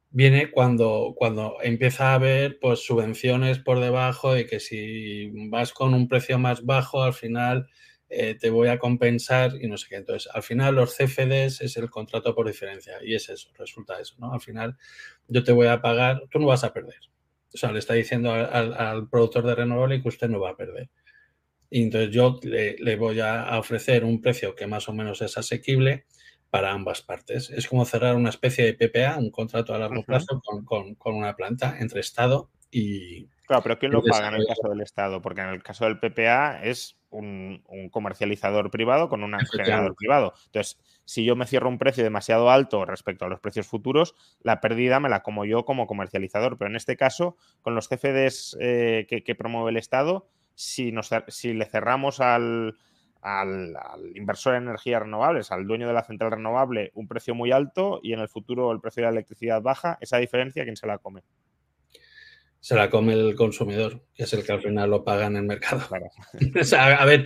[0.09, 5.93] viene cuando, cuando empieza a haber pues, subvenciones por debajo de que si vas con
[5.93, 7.67] un precio más bajo, al final
[8.09, 9.95] eh, te voy a compensar y no sé qué.
[9.97, 14.15] Entonces, al final los CFDs es el contrato por diferencia y es eso, resulta eso,
[14.19, 14.33] ¿no?
[14.33, 14.77] Al final
[15.27, 16.99] yo te voy a pagar, tú no vas a perder.
[17.53, 20.89] O sea, le está diciendo al, productor de renovable que usted no va a perder.
[21.69, 25.37] Y entonces yo le, le voy a ofrecer un precio que más o menos es
[25.37, 26.05] asequible
[26.49, 27.49] para ambas partes.
[27.49, 31.77] Es como cerrar una especie de PPA, un contrato a largo plazo con, una planta
[31.79, 33.27] entre Estado y...
[33.45, 35.21] Claro, pero ¿quién lo paga en el caso del Estado?
[35.21, 40.33] Porque en el caso del PPA es un, comercializador privado con un generador privado.
[40.47, 44.59] Entonces, si yo me cierro un precio demasiado alto respecto a los precios futuros, la
[44.59, 46.57] pérdida me la como yo como comercializador.
[46.57, 51.11] Pero en este caso, con los CFDs eh, que, que, promueve el Estado, si, nos,
[51.27, 52.75] si le cerramos al,
[53.21, 53.75] al,
[54.15, 58.13] inversor en energías renovables, al dueño de la central renovable, un precio muy alto y
[58.13, 61.21] en el futuro el precio de la electricidad baja, esa diferencia, ¿quién se la come?
[62.59, 65.43] Se la come el consumidor, que es el que al final lo paga en el
[65.43, 65.83] mercado.
[66.77, 67.25] a ver,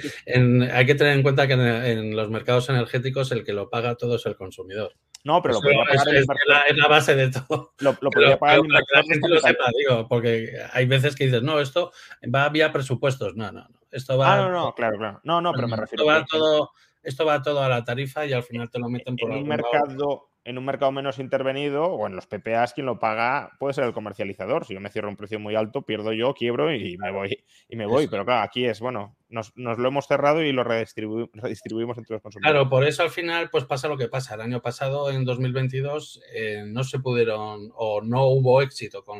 [0.74, 4.18] hay que tener en cuenta que en, los mercados energéticos el que lo paga todo
[4.18, 4.94] es el consumidor.
[5.24, 6.28] No, pero lo podría pagar es,
[6.76, 7.74] la, base de todo.
[7.80, 11.26] Lo, podría pagar el Para que la gente lo sepa, digo, porque hay veces que
[11.26, 11.92] dices, no, esto
[12.34, 13.36] va vía presupuestos.
[13.36, 13.80] No, no, no.
[13.92, 14.34] Esto va.
[14.34, 15.22] Ah, no, no, claro, claro.
[15.24, 16.04] No, no, pero me refiero.
[16.04, 16.72] Esto va, todo,
[17.04, 19.48] esto va todo a la tarifa y al final te lo meten por en un
[19.48, 23.84] mercado en un mercado menos intervenido o en los PPAs quien lo paga puede ser
[23.84, 24.66] el comercializador.
[24.66, 27.44] Si yo me cierro un precio muy alto, pierdo yo, quiebro y me voy.
[27.70, 28.08] Y me voy.
[28.08, 32.54] Pero claro, aquí es, bueno, nos, lo hemos cerrado y lo redistribuimos entre los consumidores.
[32.54, 34.36] Claro, por eso al final pues pasa lo que pasa.
[34.36, 39.20] El año pasado, en 2022, eh, no se pudieron o no hubo éxito con,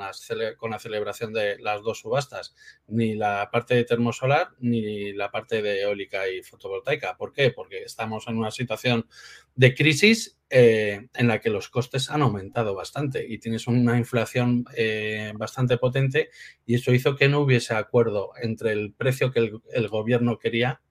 [0.58, 2.56] con la celebración de las dos subastas,
[2.88, 7.18] ni la parte de termosolar ni la parte de eólica y fotovoltaica.
[7.18, 7.52] ¿Por qué?
[7.52, 9.08] Porque estamos en una situación
[9.56, 14.66] de crisis eh, en la que los costes han aumentado bastante y tienes una inflación
[14.76, 16.30] eh, bastante potente
[16.66, 20.01] y eso hizo que no hubiese acuerdo entre el precio que el, gobierno
[20.40, 20.82] quería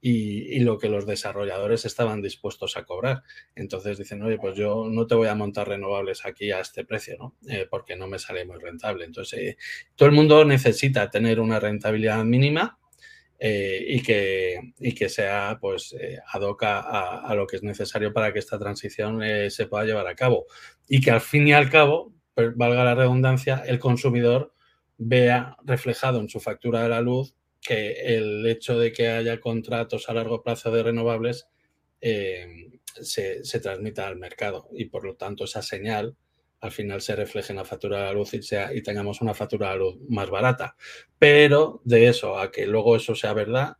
[0.00, 3.22] y, lo que los desarrolladores estaban dispuestos a cobrar.
[3.54, 7.16] Entonces dicen, oye, pues yo no te voy a montar renovables aquí a este precio,
[7.18, 7.36] ¿no?
[7.48, 9.04] Eh, porque no me sale muy rentable.
[9.04, 9.56] Entonces,
[9.94, 12.78] todo el mundo necesita tener una rentabilidad mínima
[13.38, 16.38] eh, y, que, y que sea pues eh, a,
[17.34, 20.46] lo que es necesario para que esta transición eh, se pueda llevar a cabo.
[20.88, 24.54] Y que al fin y al cabo, valga la redundancia, el consumidor
[24.98, 27.34] vea reflejado en su factura de la luz
[27.66, 31.48] que el hecho de que haya contratos a largo plazo de renovables
[32.00, 36.16] se, se transmita al mercado y por lo tanto esa señal
[36.60, 39.72] al final se refleje en la factura de la luz y, tengamos una factura de
[39.74, 40.76] la luz más barata.
[41.18, 43.76] Pero de eso a que luego eso sea verdad,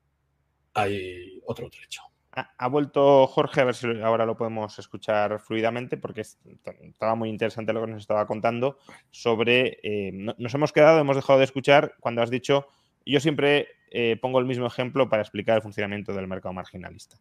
[0.74, 2.02] hay otro trecho.
[2.32, 7.72] Ha, vuelto Jorge, a ver si ahora lo podemos escuchar fluidamente, porque estaba muy interesante
[7.72, 8.78] lo que nos estaba contando
[9.10, 9.78] sobre.
[9.82, 12.68] Eh, nos hemos quedado, hemos dejado de escuchar cuando has dicho.
[13.06, 17.18] Yo siempre eh, pongo el mismo ejemplo para explicar el funcionamiento del mercado marginalista.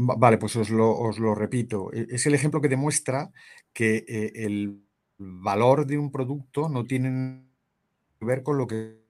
[0.00, 1.92] Vale, pues os lo, repito.
[1.92, 3.32] E, es el ejemplo que demuestra
[3.72, 4.80] que eh, el
[5.18, 7.44] valor de un producto no tiene
[8.18, 9.02] que ver con lo que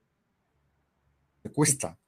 [1.53, 1.99] cuesta.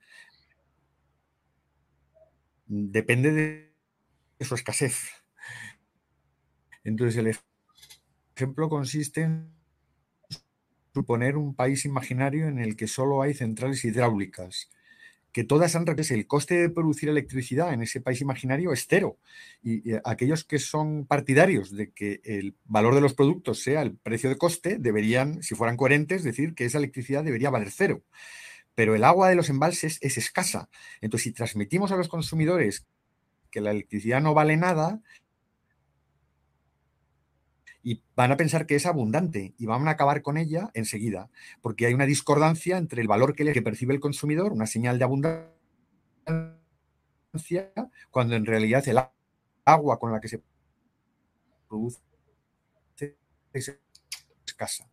[2.66, 5.10] Depende de su escasez.
[6.84, 7.36] Entonces, el
[8.34, 9.59] ejemplo consiste en
[10.92, 14.70] suponer un país imaginario en el que solo hay centrales hidráulicas,
[15.32, 19.18] que todas han el coste de producir electricidad en ese país imaginario es cero.
[19.62, 24.28] Y, aquellos que son partidarios de que el valor de los productos sea el precio
[24.28, 28.02] de coste, deberían, si fueran coherentes, decir que esa electricidad debería valer cero.
[28.74, 30.68] Pero el agua de los embalses es escasa.
[31.00, 32.86] Entonces, si transmitimos a los consumidores
[33.50, 35.00] que la electricidad no vale nada,
[37.82, 41.30] y van a pensar que es abundante y van a acabar con ella enseguida,
[41.62, 45.50] porque hay una discordancia entre el valor que, percibe el consumidor, una señal de abundancia,
[48.10, 48.98] cuando en realidad el
[49.64, 50.42] agua con la que se
[51.68, 52.00] produce
[53.52, 53.78] es
[54.46, 54.90] escasa.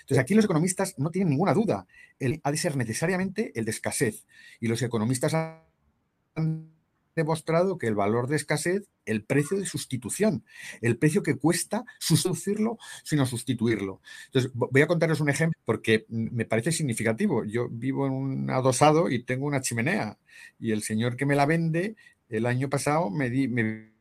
[0.00, 1.86] Entonces aquí los economistas no tienen ninguna duda,
[2.18, 4.26] el, ha de ser necesariamente el de escasez
[4.60, 6.77] y los economistas han
[7.18, 10.44] demostrado que el valor de escasez, el precio de sustitución,
[10.80, 14.00] el precio que cuesta sustituirlo, sino sustituirlo.
[14.26, 17.44] Entonces, voy a contaros un ejemplo porque me parece significativo.
[17.44, 20.18] Yo vivo en un adosado y tengo una chimenea
[20.58, 21.96] y el señor que me la vende
[22.28, 23.92] el año pasado me, me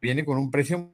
[0.00, 0.92] viene con un precio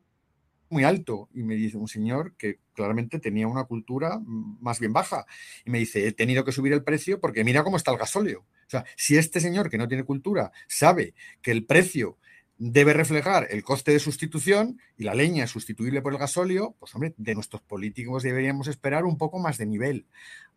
[0.73, 5.27] muy alto y me dice un señor que claramente tenía una cultura más bien baja
[5.67, 8.47] y me dice, he tenido que subir el precio porque mira cómo está el gasóleo.
[8.73, 12.17] Sea, si este señor que no tiene cultura sabe que el precio
[12.57, 16.95] debe reflejar el coste de sustitución y la leña es sustituible por el gasóleo, pues
[16.95, 20.07] hombre, de nuestros políticos deberíamos esperar un poco más de nivel.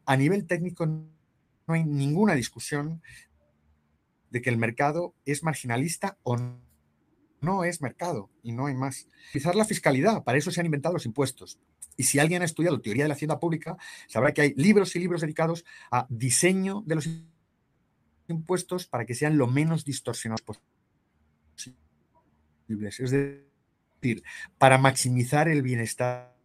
[0.06, 1.10] A nivel técnico no
[1.68, 3.02] hay ninguna discusión
[4.30, 6.64] de que el mercado es marginalista o no
[7.42, 9.08] no es mercado y no hay más.
[9.30, 11.60] Utilizar la fiscalidad, para eso se han inventado los impuestos.
[11.96, 15.00] Y si alguien ha estudiado teoría de la hacienda pública, sabrá que hay libros y
[15.00, 17.35] libros dedicados a diseño de los impuestos
[18.90, 20.66] para que sean lo menos distorsionados posibles.
[23.00, 24.24] Es decir,
[24.58, 26.36] para maximizar el bienestar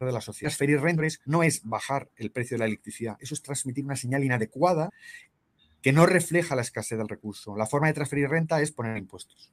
[0.00, 0.50] de la sociedad.
[0.50, 4.24] Transferir rentas no es bajar el precio de la electricidad, eso es transmitir una señal
[4.24, 4.90] inadecuada
[5.82, 7.56] que no refleja la escasez del recurso.
[7.56, 9.52] La forma de transferir renta es poner impuestos.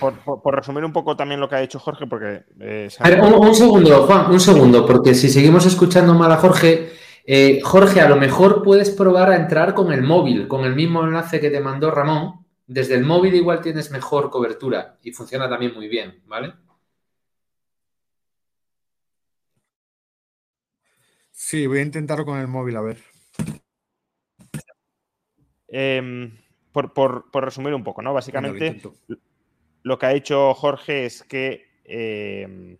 [0.00, 2.44] Por, resumir un poco también lo que ha dicho Jorge, porque...
[2.60, 2.88] Eh,
[3.20, 6.92] un, segundo, Juan, un segundo, porque si seguimos escuchando mal a Jorge,
[7.24, 11.02] eh, Jorge, a lo mejor puedes probar a entrar con el móvil, con el mismo
[11.02, 12.44] enlace que te mandó Ramón.
[12.66, 16.54] Desde el móvil igual tienes mejor cobertura y funciona también muy bien, ¿vale?
[21.30, 22.98] Sí, voy a intentarlo con el móvil, a ver.
[25.68, 26.36] Em,
[26.72, 28.12] por, resumir un poco, ¿no?
[28.12, 28.80] Básicamente,
[29.86, 32.76] lo, que ha hecho Jorge es que em,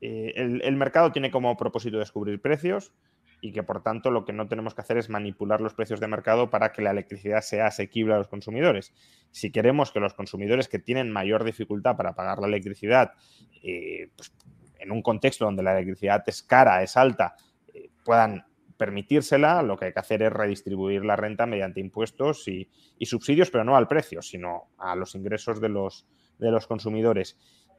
[0.00, 2.92] eh, el, mercado tiene como propósito descubrir precios
[3.40, 6.06] y que por tanto lo que no tenemos que hacer es manipular los precios de
[6.06, 8.92] mercado para que la electricidad sea asequible a los consumidores.
[9.32, 13.14] Si queremos que los consumidores que tienen mayor dificultad para pagar la electricidad,
[13.62, 14.32] eh, pues,
[14.78, 17.34] en un contexto donde la electricidad es cara, es alta,
[17.74, 18.44] eh, puedan
[18.78, 22.70] permitírsela, lo que hay que hacer es redistribuir la renta mediante impuestos y,
[23.02, 26.06] subsidios, pero no al precio, sino a los ingresos de los,
[26.38, 27.38] de los consumidores.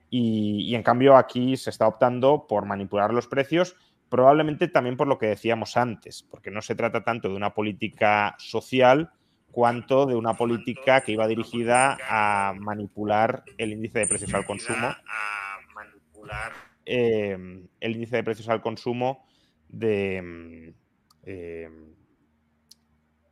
[0.10, 3.76] Y, en cambio aquí se está optando por manipular los precios,
[4.10, 8.36] probablemente también por lo que decíamos antes, porque no se trata tanto de una política
[8.38, 9.12] social
[9.52, 14.88] cuanto de una política que iba dirigida a manipular el índice de precios al consumo.
[14.88, 19.24] A manipular Em, el índice de precios al consumo
[19.80, 20.74] em,
[21.30, 21.94] em,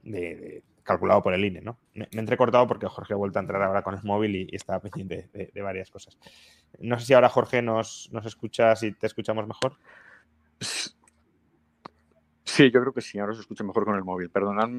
[0.03, 1.61] de, calculado por el INE.
[1.61, 1.79] ¿no?
[1.93, 4.79] Me, he entrecortado porque Jorge ha vuelto a entrar ahora con el móvil y, estaba
[4.79, 6.17] pendiente de, varias cosas.
[6.79, 9.77] No sé si ahora Jorge nos, nos escuchas y te escuchamos mejor.
[12.43, 14.29] Sí, yo creo que sí, ahora se escucha mejor con el móvil.
[14.29, 14.69] Perdonad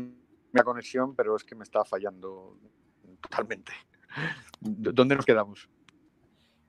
[0.53, 2.59] la conexión, pero es que me está fallando
[3.21, 3.73] totalmente.
[4.61, 5.69] ¿Dónde nos quedamos?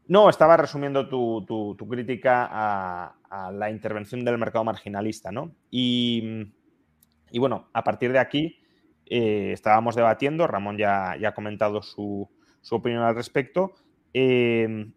[0.09, 5.51] No, estaba resumiendo tu, crítica a, la intervención del mercado marginalista, ¿no?
[5.69, 6.51] Y,
[7.35, 8.59] bueno, a partir de aquí
[9.05, 12.27] eh, estábamos debatiendo, Ramón ya, ha comentado su,
[12.71, 13.75] opinión al respecto,
[14.11, 14.93] em,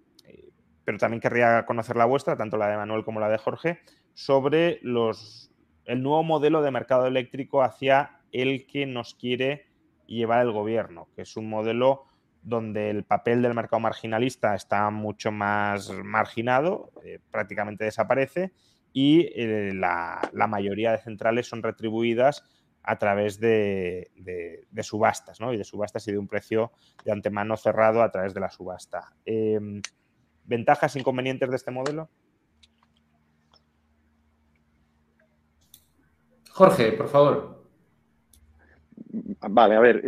[0.83, 3.81] pero también querría conocer la vuestra, tanto la de Manuel como la de Jorge,
[4.15, 5.53] sobre los,
[5.85, 9.67] el nuevo modelo de mercado eléctrico hacia el que nos quiere
[10.07, 12.07] llevar el gobierno, que es un modelo
[12.43, 18.53] donde el papel del mercado marginalista está mucho más marginado, eh, prácticamente desaparece,
[18.93, 22.45] y eh, la, mayoría de centrales son retribuidas
[22.83, 24.11] a través de,
[24.83, 25.53] subastas, ¿no?
[25.53, 26.73] Y de subastas y de un precio
[27.05, 29.15] de antemano cerrado a través de la subasta.
[29.25, 29.81] Em,
[30.45, 32.11] ¿Ventajas, inconvenientes de este modelo?
[36.51, 37.62] Jorge, por favor.
[39.15, 40.03] Vale, a ver,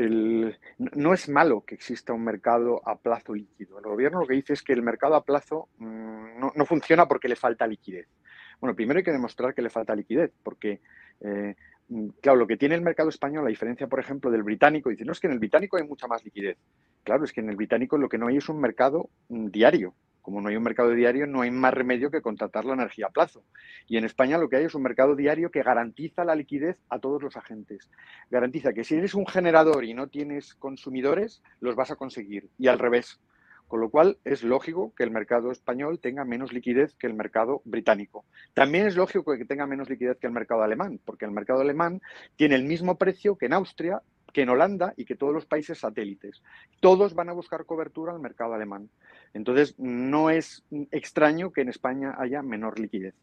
[0.78, 3.78] no es malo que exista un mercado a plazo líquido.
[3.78, 7.28] El gobierno lo que dice es que el mercado a plazo mm, no, funciona porque
[7.28, 8.09] le falta liquidez.
[8.61, 10.80] Bueno, primero hay que demostrar que le falta liquidez, porque,
[11.20, 11.55] eh,
[11.88, 15.05] mm, claro, lo que tiene el mercado español, a diferencia, por ejemplo, del británico, dice,
[15.05, 16.57] no, es que en el británico hay mucha más liquidez.
[17.02, 19.94] Claro, es que en el británico lo que no hay es un mercado mm, diario.
[20.25, 23.11] Como no hay un mercado diario, no hay más remedio que contratar la energía a
[23.11, 23.45] plazo.
[23.87, 26.99] Y en España lo que hay es un mercado diario que garantiza la liquidez a
[26.99, 27.91] todos los agentes.
[28.31, 32.49] Garantiza que si eres un generador y no tienes consumidores, los vas a conseguir.
[32.59, 33.20] Y al revés.
[33.68, 37.61] Con lo cual es lógico que el mercado español tenga menos liquidez que el mercado
[37.66, 38.25] británico.
[38.55, 42.01] También es lógico que tenga menos liquidez que el mercado alemán, porque el mercado alemán
[42.37, 44.01] tiene el mismo precio que en Austria,
[44.35, 46.43] que en Holanda y que todos los países satélites.
[46.80, 48.91] Todos van a buscar cobertura al mercado alemán.
[49.32, 53.14] Entonces, no es extraño que en España haya menor liquidez.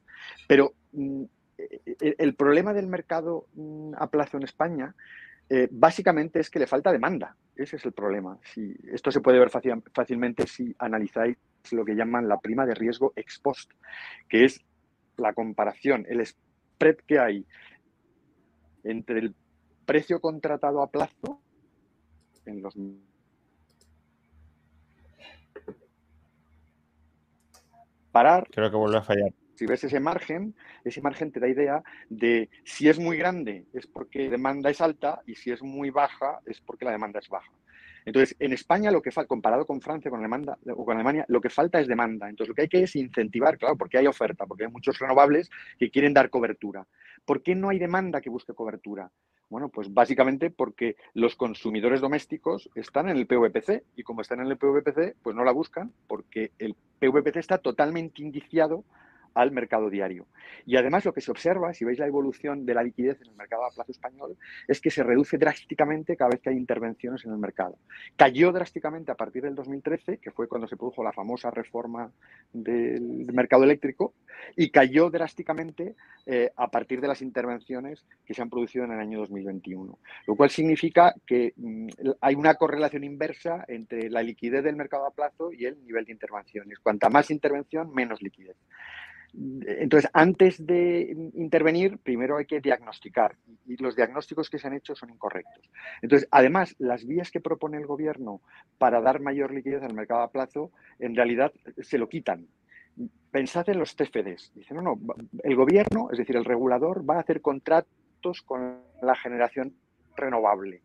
[0.48, 1.24] Pero mm,
[1.58, 4.96] e, e, el problema del mercado mm, a plazo en España
[5.50, 7.36] eh, básicamente es que le falta demanda.
[7.58, 8.40] Ese es el problema.
[8.42, 11.38] Si, esto se puede ver fácilmente si analizáis
[11.72, 13.70] lo que llaman la prima de riesgo ex post,
[14.30, 14.62] que es
[15.18, 17.46] la comparación, el spread que hay
[18.86, 19.36] entre el
[19.86, 21.42] precio contratado a plazo
[22.46, 22.76] en los
[28.12, 28.48] parar.
[28.52, 29.34] Creo que vuelve a fallar.
[29.56, 33.86] Si ves ese margen, ese margen te da idea de si es muy grande es
[33.88, 37.30] porque la demanda es alta y si es muy baja es porque la demanda es
[37.30, 37.52] baja.
[38.04, 41.40] Entonces, en España, lo que falta, comparado con Francia con Alemania, o con Alemania, lo
[41.40, 42.30] que falta es demanda.
[42.30, 45.52] Entonces, lo que hay que es incentivar, claro, porque hay oferta, porque hay muchos renovables
[45.78, 46.88] que quieren dar cobertura.
[47.26, 49.12] ¿Por qué no hay demanda que busque cobertura?
[49.52, 54.48] Bueno, pues básicamente porque los consumidores domésticos están en el PVPC y como están en
[54.48, 58.86] el PVPC, pues no la buscan porque el PVPC está totalmente indiciado
[59.34, 60.28] al mercado diario.
[60.66, 63.36] Y además lo que se observa, si veis la evolución de la liquidez en el
[63.36, 67.32] mercado a plazo español, es que se reduce drásticamente cada vez que hay intervenciones en
[67.32, 67.78] el mercado.
[68.16, 72.12] Cayó drásticamente a partir del 2013, que fue cuando se produjo la famosa reforma
[72.54, 74.14] del mercado eléctrico,
[74.56, 79.00] y cayó drásticamente eh, a partir de las intervenciones que se han producido en el
[79.00, 80.00] año 2021.
[80.28, 81.88] Lo cual significa que mm,
[82.22, 86.12] hay una correlación inversa entre la liquidez del mercado a plazo y el nivel de
[86.12, 86.80] intervenciones.
[86.80, 88.58] Cuanta más intervención, menos liquidez.
[89.34, 94.94] Entonces, antes de intervenir, primero hay que diagnosticar y los diagnósticos que se han hecho
[94.94, 95.70] son incorrectos.
[96.02, 98.42] Entonces, además, las vías que propone el gobierno
[98.78, 102.48] para dar mayor liquidez al mercado a plazo, en realidad se lo quitan.
[103.32, 104.52] Pensad en los TFDs.
[104.54, 105.00] Dicen, no, no,
[105.44, 109.74] el gobierno, es decir, el regulador, va a hacer contratos con la generación
[110.18, 110.82] renovable.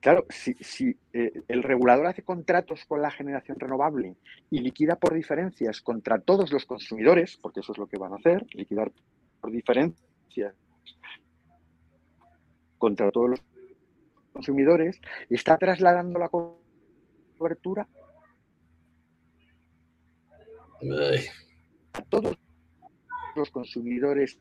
[0.00, 4.16] Claro, si, eh, el regulador hace contratos con la generación renovable
[4.48, 8.16] y liquida por diferencias contra todos los consumidores, porque eso es lo que van a
[8.16, 8.92] hacer, liquidar
[9.40, 10.54] por diferencias
[12.78, 13.40] contra todos los
[14.32, 17.88] consumidores, está trasladando la cobertura
[21.92, 22.38] a todos
[23.34, 24.38] los consumidores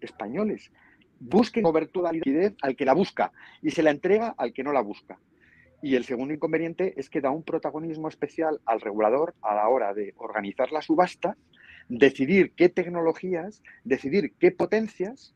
[0.00, 0.72] españoles
[1.18, 4.72] busquen cobertura de liquidez al que la busca y se la entrega al que no
[4.72, 5.18] la busca.
[5.82, 9.94] Y el segundo inconveniente es que da un protagonismo especial al regulador a la hora
[9.94, 11.36] de organizar la subasta,
[11.88, 15.34] decidir qué tecnologías, decidir qué potencias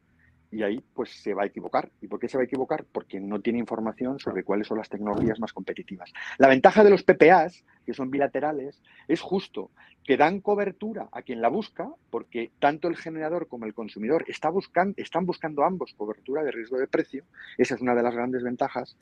[0.50, 1.90] y ahí pues se va a equivocar.
[2.00, 2.84] ¿Y por qué se va a equivocar?
[2.90, 6.12] Porque no tiene información sobre cuáles son las tecnologías más competitivas.
[6.38, 9.72] La ventaja de los PPAs, que son bilaterales, es justo
[10.04, 14.48] que dan cobertura a quien la busca, porque tanto el generador como el consumidor está
[14.48, 17.24] buscando, están buscando ambos cobertura de riesgo de precio.
[17.58, 18.96] Esa es una de las grandes ventajas.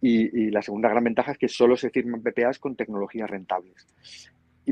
[0.00, 3.86] Y, y la segunda gran ventaja es que solo se firman PPAs con tecnologías rentables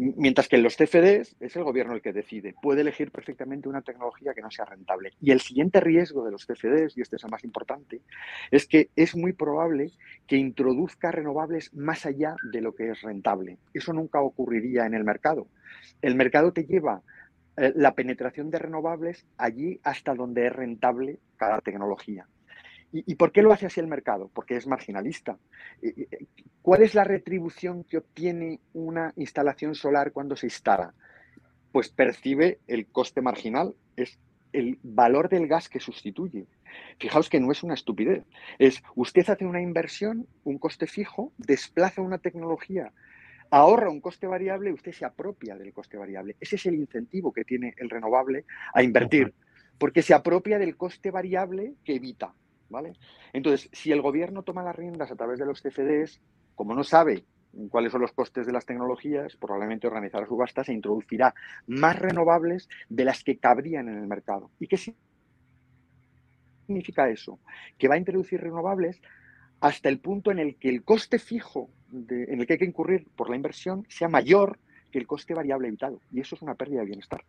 [0.00, 2.54] mientras que en los CFDs es el gobierno el que decide.
[2.60, 5.12] Puede elegir perfectamente una tecnología que no sea rentable.
[5.20, 8.00] Y el siguiente riesgo de los CFDs, y este es el más importante,
[8.50, 9.92] es que es muy probable
[10.26, 13.58] que introduzca renovables más allá de lo que es rentable.
[13.72, 15.48] Eso nunca ocurriría en el mercado.
[16.02, 17.02] El mercado te lleva
[17.56, 22.26] eh, la penetración de renovables allí hasta donde es rentable cada tecnología.
[22.90, 24.30] ¿Y, por qué lo hace así el mercado?
[24.32, 25.38] Porque es marginalista.
[26.62, 30.94] ¿Cuál es la retribución que obtiene una instalación solar cuando se instala?
[31.70, 34.18] Pues percibe el coste marginal, es
[34.52, 36.46] el valor del gas que sustituye.
[36.98, 38.24] Fijaos que no es una estupidez.
[38.58, 42.92] Es usted hace una inversión, un coste fijo, desplaza una tecnología,
[43.50, 46.36] ahorra un coste variable y usted se apropia del coste variable.
[46.40, 49.34] Ese es el incentivo que tiene el renovable a invertir,
[49.78, 52.34] porque se apropia del coste variable que evita.
[52.68, 52.92] ¿Vale?
[53.32, 56.20] Entonces, si el gobierno toma las riendas a través de los CFDs,
[56.54, 57.24] como no sabe
[57.70, 61.34] cuáles son los costes de las tecnologías, probablemente organizará subastas e introducirá
[61.66, 64.50] más renovables de las que cabrían en el mercado.
[64.60, 64.76] ¿Y qué
[66.66, 67.38] significa eso?
[67.78, 69.00] Que va a introducir renovables
[69.60, 73.06] hasta el punto en el que el coste fijo en el que hay que incurrir
[73.16, 74.58] por la inversión sea mayor
[74.90, 76.00] que el coste variable evitado.
[76.12, 77.24] Y eso es una pérdida de bienestar.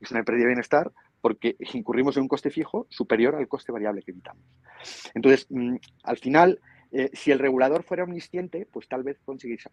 [0.00, 0.92] Es una pérdida de bienestar
[1.26, 4.44] porque incurrimos en un coste fijo superior al coste variable que evitamos.
[5.12, 5.74] Entonces, mm,
[6.04, 6.60] al final,
[6.98, 9.18] eh, si el regulador fuera omnisciente, pues tal vez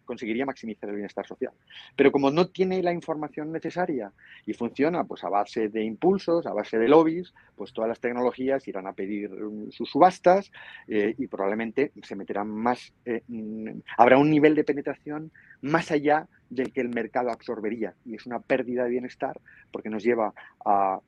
[0.04, 1.54] conseguiría maximizar el bienestar social.
[1.96, 4.12] Pero como no tiene la información necesaria
[4.44, 8.68] y funciona pues, a base de impulsos, a base de lobbies, pues todas las tecnologías
[8.68, 10.52] irán a pedir mm, sus subastas
[10.86, 16.28] eh, y probablemente se meterán más, eh, mm, habrá un nivel de penetración más allá
[16.50, 17.94] del que el mercado absorbería.
[18.04, 19.40] Y es una pérdida de bienestar
[19.72, 21.00] porque nos lleva a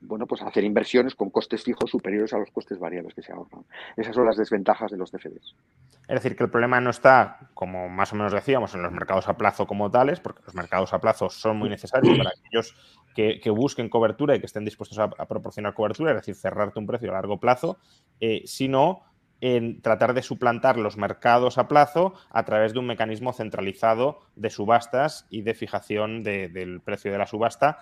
[0.00, 3.64] bueno, pues hacer inversiones con costes fijos superiores a los costes variables que se ahorran.
[3.96, 5.54] Esas son las desventajas de los CFDs.
[6.08, 9.28] Es decir, que el problema no está, como más o menos decíamos, en los mercados
[9.28, 12.74] a plazo como tales, porque los mercados a plazo son muy necesarios para aquellos
[13.14, 17.10] que, busquen cobertura y que estén dispuestos a, proporcionar cobertura, es decir, cerrarte un precio
[17.10, 17.78] a largo plazo,
[18.20, 19.02] eh, sino
[19.40, 24.50] en tratar de suplantar los mercados a plazo a través de un mecanismo centralizado de
[24.50, 27.78] subastas y de fijación del precio de la subasta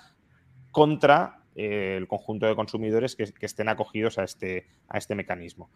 [0.72, 5.70] contra eh, el conjunto de consumidores que, estén acogidos a este, a este mecanismo.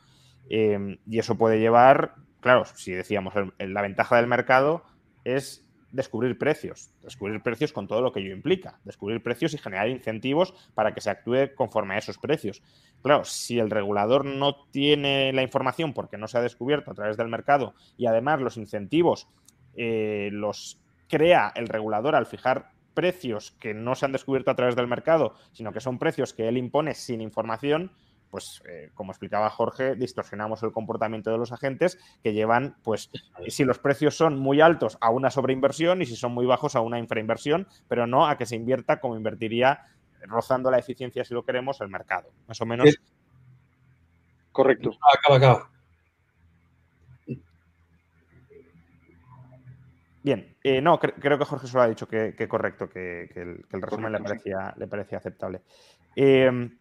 [0.49, 4.83] Em, y eso puede llevar, claro, si decíamos, la ventaja del mercado
[5.25, 9.89] es descubrir precios, descubrir precios con todo lo que ello implica, descubrir precios y generar
[9.89, 12.63] incentivos para que se actúe conforme a esos precios.
[13.03, 17.17] Claro, si el regulador no tiene la información porque no se ha descubierto a través
[17.17, 19.29] del mercado y además los incentivos
[19.77, 24.75] eh, los crea el regulador al fijar precios que no se han descubierto a través
[24.75, 27.93] del mercado, sino que son precios que él impone sin información,
[28.29, 33.09] pues eh, como explicaba Jorge, distorsionamos el comportamiento de los agentes que llevan, pues
[33.47, 36.81] si los precios son muy altos a una sobreinversión y si son muy bajos a
[36.81, 39.87] una infrainversión, pero no a que se invierta como invertiría
[40.23, 42.33] rozando la eficiencia, si lo queremos, el mercado.
[42.49, 42.99] Más o menos.
[44.51, 44.91] Correcto.
[45.17, 45.71] Acaba, acaba.
[50.25, 54.21] Bien, eh, no, creo que Jorge solo ha dicho que, correcto, que, el, resumen le,
[54.21, 55.61] parecía, le parecía aceptable.
[56.17, 56.79] Em,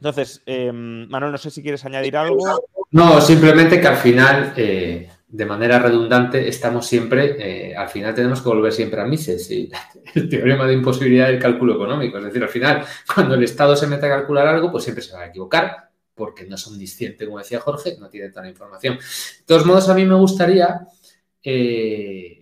[0.00, 2.62] entonces, em, Manuel, no sé si quieres añadir algo.
[2.92, 8.40] No, simplemente que al final, eh, de manera redundante, estamos siempre, eh, al final tenemos
[8.40, 9.70] que volver siempre a Mises, y
[10.14, 12.18] el teorema de imposibilidad del cálculo económico.
[12.18, 15.14] Es decir, al final, cuando el Estado se mete a calcular algo, pues siempre se
[15.14, 18.96] va a equivocar, porque no es omnisciente, como decía Jorge, no tiene la información.
[18.96, 20.86] De todos modos, a mí me gustaría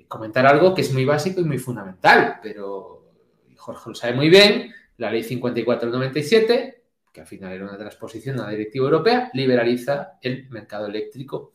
[0.09, 3.13] comentar algo que es muy básico y muy fundamental, pero
[3.57, 8.43] Jorge lo sabe muy bien, la ley 5497, que al final era una transposición de
[8.43, 11.53] la directiva europea, liberaliza el mercado eléctrico,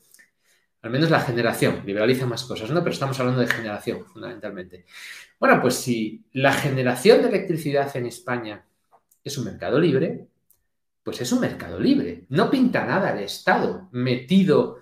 [0.82, 2.80] al menos la generación, liberaliza más cosas, ¿no?
[2.80, 4.86] Pero estamos hablando de generación, fundamentalmente.
[5.40, 8.66] Bueno, pues si la generación de electricidad en España
[9.24, 10.28] es un mercado libre,
[11.04, 12.26] pues es un mercado libre.
[12.30, 14.81] No pinta nada el Estado metido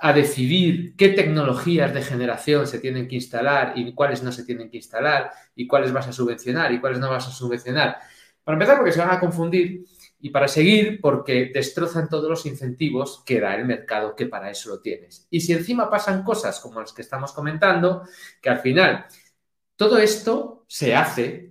[0.00, 4.70] a decidir qué tecnologías de generación se tienen que instalar y cuáles no se tienen
[4.70, 7.98] que instalar y cuáles vas a subvencionar y cuáles no vas a subvencionar.
[8.42, 9.84] Para empezar, porque se van a confundir
[10.18, 14.70] y para seguir, porque destrozan todos los incentivos que da el mercado, que para eso
[14.70, 15.26] lo tienes.
[15.30, 18.04] Y si encima pasan cosas como las que estamos comentando,
[18.40, 19.04] que al final
[19.76, 21.49] todo esto se hace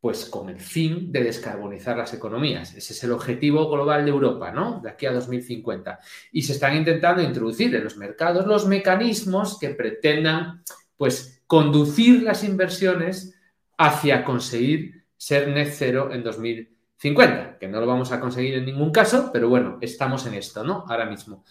[0.00, 2.74] pues con el fin de descarbonizar las economías.
[2.74, 4.80] Ese es el objetivo global de Europa, ¿no?
[4.80, 5.98] De aquí a 2050.
[6.32, 10.64] Y se están intentando introducir en los mercados los mecanismos que pretendan,
[10.96, 13.34] pues, conducir las inversiones
[13.76, 18.92] hacia conseguir ser net cero en 2050, que no lo vamos a conseguir en ningún
[18.92, 20.84] caso, pero bueno, estamos en esto, ¿no?
[20.88, 21.44] Ahora mismo.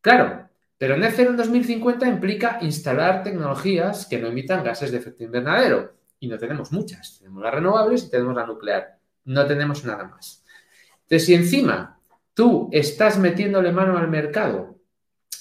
[0.00, 5.24] Claro, pero net cero en 2050 implica instalar tecnologías que no emitan gases de efecto
[5.24, 7.18] invernadero y no tenemos muchas.
[7.18, 8.98] Tenemos las renovables y tenemos la nuclear.
[9.24, 10.44] No tenemos nada más.
[11.02, 11.98] Entonces, si encima
[12.34, 14.78] tú estás metiéndole mano al mercado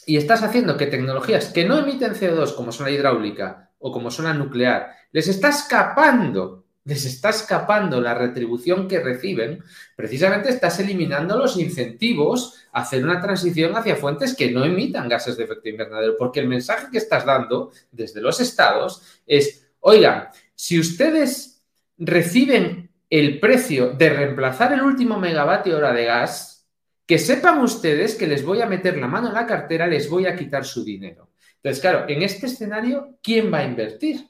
[0.05, 4.09] y estás haciendo que tecnologías que no emiten CO2, como son la hidráulica o como
[4.09, 9.61] son la nuclear, les está escapando, les está escapando la retribución que reciben,
[9.95, 15.35] precisamente estás eliminando los incentivos a hacer una transición hacia fuentes que no emitan gases
[15.35, 20.79] de efecto invernadero, porque el mensaje que estás dando desde los estados es, oigan, si
[20.79, 21.63] ustedes
[21.99, 26.67] reciben el precio de reemplazar el último megavatio hora de gas,
[27.05, 30.25] que sepan ustedes que les voy a meter la mano en la cartera, les voy
[30.25, 31.29] a quitar su dinero.
[31.57, 34.27] Entonces, claro, en este escenario, ¿quién va a invertir?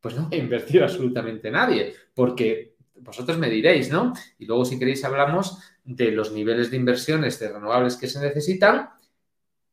[0.00, 4.14] Pues no va a invertir absolutamente nadie, porque vosotros me diréis, ¿no?
[4.38, 8.88] Y luego, si queréis, hablamos de los niveles de inversiones de renovables que se necesitan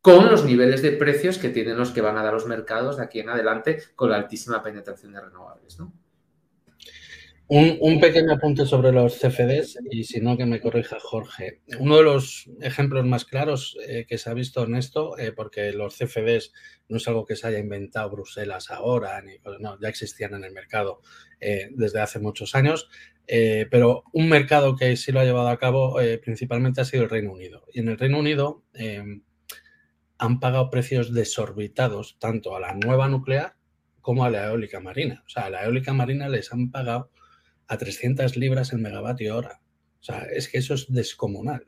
[0.06, 3.04] con los niveles de precios que tienen los que van a dar los mercados de
[3.04, 5.80] aquí en adelante con la altísima penetración de renovables.
[5.80, 5.92] ¿no?
[7.48, 11.62] Un, pequeño apunte sobre los CFDs y si no que me corrija Jorge.
[11.80, 15.74] Uno de los ejemplos más claros eh, que se ha visto en esto, eh, porque
[15.74, 16.54] los CFDs
[16.88, 20.52] no es algo que se haya inventado Bruselas ahora, ni, no, ya existían en el
[20.52, 21.02] mercado
[21.40, 22.92] eh, desde hace muchos años,
[23.26, 27.34] pero un mercado que sí lo ha llevado a cabo principalmente ha sido el Reino
[27.34, 27.66] Unido.
[27.74, 28.62] Y en el Reino Unido
[30.18, 33.56] han pagado precios desorbitados tanto a la nueva nuclear
[34.02, 35.24] como a la eólica marina.
[35.26, 37.12] O sea, a la eólica marina les han pagado
[37.68, 39.62] a 300 libras el megavatio hora.
[40.00, 41.66] O sea, es que eso es descomunal.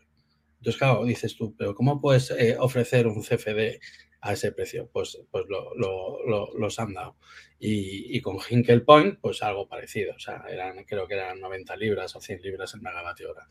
[0.58, 3.80] Entonces, claro, dices tú, pero ¿cómo puedes eh, ofrecer un CFD
[4.22, 4.89] a ese precio?
[4.91, 7.18] Pues, pues lo, los han dado.
[7.60, 10.16] Y, con Hinkel Point, pues algo parecido.
[10.16, 13.48] O sea, eran, creo que eran 90 libras o 100 libras el megavatio hora.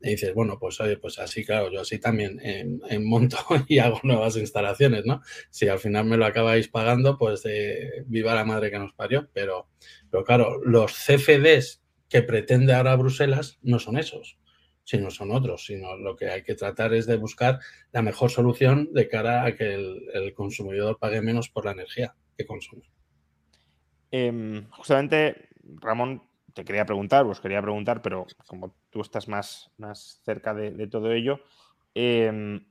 [0.00, 3.36] Y dices, bueno, pues oye, pues así, claro, yo así también en, monto
[3.68, 5.22] y hago nuevas instalaciones, ¿no?
[5.50, 9.28] Si al final me lo acabáis pagando, pues eh, viva la madre que nos parió.
[9.32, 9.68] Pero,
[10.10, 14.38] pero claro, los CFDs que pretende ahora Bruselas no son esos,
[14.84, 17.58] sino son otros, sino lo que hay que tratar es de buscar
[17.92, 22.46] la mejor solución de cara a que el, consumidor pague menos por la energía que
[22.46, 22.84] consume.
[24.10, 26.22] Em, justamente, Ramón,
[26.54, 28.26] te quería preguntar, os quería preguntar, pero
[28.98, 31.40] tú estás más, más cerca de, todo ello,
[31.94, 32.66] em,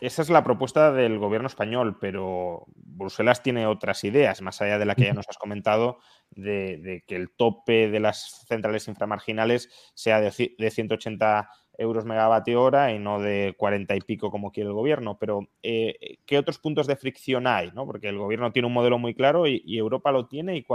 [0.00, 4.84] esa es la propuesta del gobierno español, pero Bruselas tiene otras ideas, más allá de
[4.84, 5.98] la que ya nos has comentado,
[6.30, 12.98] de, que el tope de las centrales inframarginales sea de, 180 euros megavatio hora y
[12.98, 15.18] no de 40 y pico como quiere el gobierno.
[15.18, 17.72] Pero, eh, ¿qué otros puntos de fricción hay?
[17.72, 17.86] ¿no?
[17.86, 20.58] Porque el gobierno tiene un modelo muy claro y, Europa lo tiene.
[20.58, 20.66] Y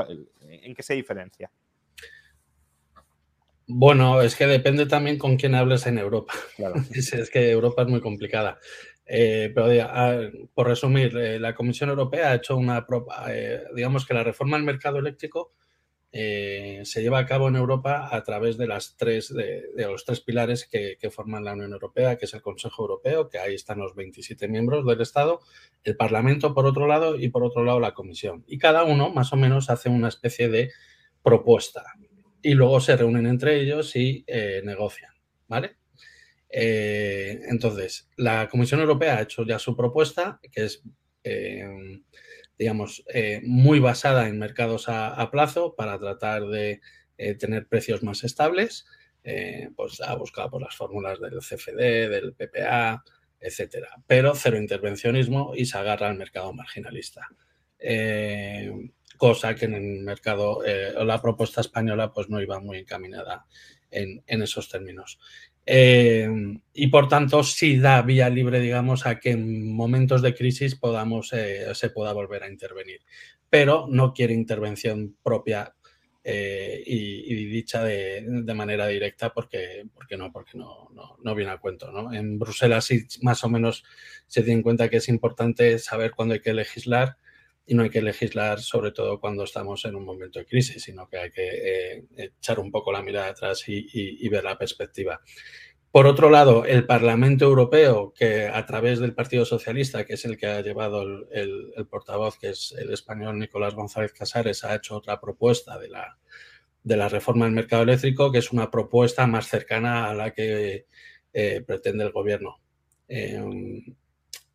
[0.42, 1.52] ¿En qué se diferencia?
[3.74, 6.34] Bueno, es que depende también con quién hables en Europa.
[6.58, 6.76] Claro.
[6.94, 8.60] es, que Europa es muy complicada.
[9.06, 9.68] Eh, pero
[10.54, 12.86] por resumir, eh, la Comisión Europea ha hecho una,
[13.30, 15.54] eh, digamos que la reforma del mercado eléctrico
[16.14, 20.68] se lleva a cabo en Europa a través de las tres, de, los tres pilares
[20.68, 24.50] que, forman la Unión Europea, que es el Consejo Europeo, que ahí están los 27
[24.50, 25.40] miembros del Estado,
[25.86, 28.44] el Parlamento por otro lado y por otro lado la Comisión.
[28.46, 30.72] Y cada uno más o menos hace una especie de
[31.24, 31.86] propuesta
[32.42, 34.26] y luego se reúnen entre ellos y
[34.64, 35.14] negocian,
[35.48, 35.78] ¿vale?
[36.52, 40.84] Eh, entonces, la Comisión Europea ha hecho ya su propuesta, que es,
[41.24, 41.66] eh,
[42.58, 46.82] digamos, eh, muy basada en mercados a, plazo para tratar de
[47.40, 48.86] tener precios más estables.
[49.76, 53.04] pues ha buscado por las fórmulas del CFD, del PPA,
[53.40, 53.90] etcétera.
[54.08, 57.28] Pero cero intervencionismo y se agarra al mercado marginalista.
[59.22, 60.64] Cosa que en el mercado,
[60.98, 63.46] o la propuesta española, pues no iba muy encaminada
[63.92, 65.20] en, esos términos.
[65.64, 66.28] Eh,
[66.74, 71.34] y por tanto, sí da vía libre, digamos, a que en momentos de crisis podamos,
[71.34, 73.02] eh, se pueda volver a intervenir.
[73.48, 75.76] Pero no quiere intervención propia
[76.24, 80.90] eh, y, dicha de, manera directa porque, porque no, porque no,
[81.24, 81.92] no, viene a cuento.
[81.92, 82.12] ¿no?
[82.12, 83.84] En Bruselas sí más o menos
[84.26, 87.18] se tiene en cuenta que es importante saber cuándo hay que legislar
[87.72, 91.08] y no hay que legislar sobre todo cuando estamos en un momento de crisis, sino
[91.08, 95.22] que hay que eh, echar un poco la mirada atrás y, ver la perspectiva.
[95.90, 100.36] Por otro lado, el Parlamento Europeo, que a través del Partido Socialista, que es el
[100.36, 105.22] que ha llevado el, portavoz, que es el español Nicolás González Casares, ha hecho otra
[105.22, 106.18] propuesta de la,
[106.84, 110.88] de la reforma del mercado eléctrico, que es una propuesta más cercana a la que
[111.32, 112.60] eh, pretende el gobierno.
[113.08, 113.82] Em,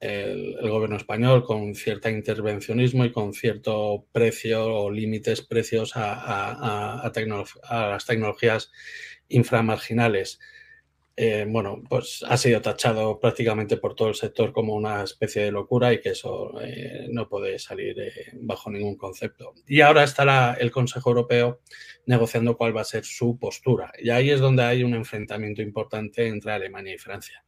[0.00, 7.10] el, gobierno español con cierto intervencionismo y con cierto precio o límites precios a,
[7.70, 8.70] las tecnologías
[9.28, 10.38] inframarginales.
[11.18, 15.50] Eh, bueno, pues ha sido tachado prácticamente por todo el sector como una especie de
[15.50, 19.54] locura y que eso eh, no puede salir eh, bajo ningún concepto.
[19.66, 21.60] Y ahora está el Consejo Europeo
[22.04, 23.92] negociando cuál va a ser su postura.
[23.98, 27.46] Y ahí es donde hay un enfrentamiento importante entre Alemania y Francia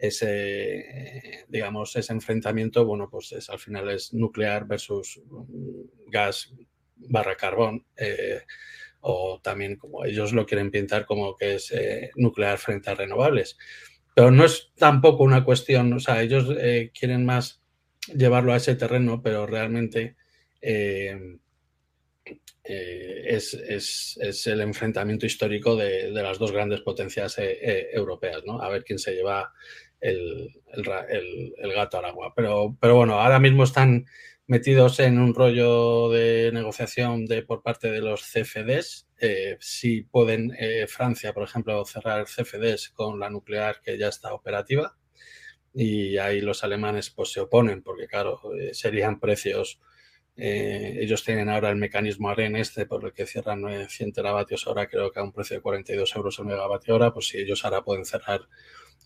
[0.00, 6.52] ese, digamos, ese enfrentamiento, bueno, pues es, al final es nuclear versus mm, gas
[7.08, 8.42] barra carbón, eh,
[9.00, 13.56] o también como ellos lo quieren pintar como que es eh, nuclear frente a renovables.
[14.14, 17.62] Pero no es tampoco una cuestión, o sea, ellos eh, quieren más
[18.14, 20.16] llevarlo a ese terreno, pero realmente
[22.62, 28.60] es, es, el enfrentamiento histórico de, de las dos grandes potencias europeas, ¿no?
[28.60, 29.52] A ver quién se lleva
[30.00, 32.32] el, gato al agua.
[32.34, 34.06] Pero, bueno, ahora mismo están
[34.46, 39.08] metidos en un rollo de negociación de, por parte de los CFDs.
[39.18, 44.32] Eh, si pueden eh, Francia, por ejemplo, cerrar CFDs con la nuclear que ya está
[44.34, 44.96] operativa.
[45.72, 49.80] Y ahí los alemanes pues se oponen porque, claro, eh, serían precios
[50.42, 55.10] ellos tienen ahora el mecanismo AREN este por el que cierran 100 teravatios hora, creo
[55.10, 58.06] que a un precio de 42 euros el megavatio hora, pues si ellos ahora pueden
[58.06, 58.40] cerrar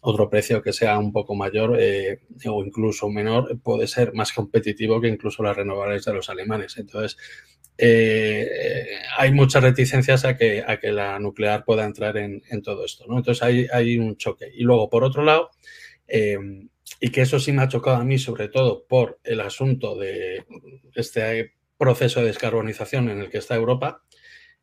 [0.07, 5.00] otro precio que sea un poco mayor eh, o incluso menor, puede ser más competitivo
[5.00, 6.76] que incluso las renovables de los alemanes.
[6.76, 7.16] Entonces,
[7.78, 8.86] eh,
[9.16, 13.07] hay muchas reticencias a que, a que la nuclear pueda entrar en, todo esto.
[13.09, 13.16] ¿no?
[13.16, 14.52] Entonces, hay, hay, un choque.
[14.55, 15.50] Y luego, por otro lado,
[16.07, 16.38] eh,
[17.00, 20.44] y que eso sí me ha chocado a mí, sobre todo por el asunto de
[20.94, 24.02] este proceso de descarbonización en el que está Europa,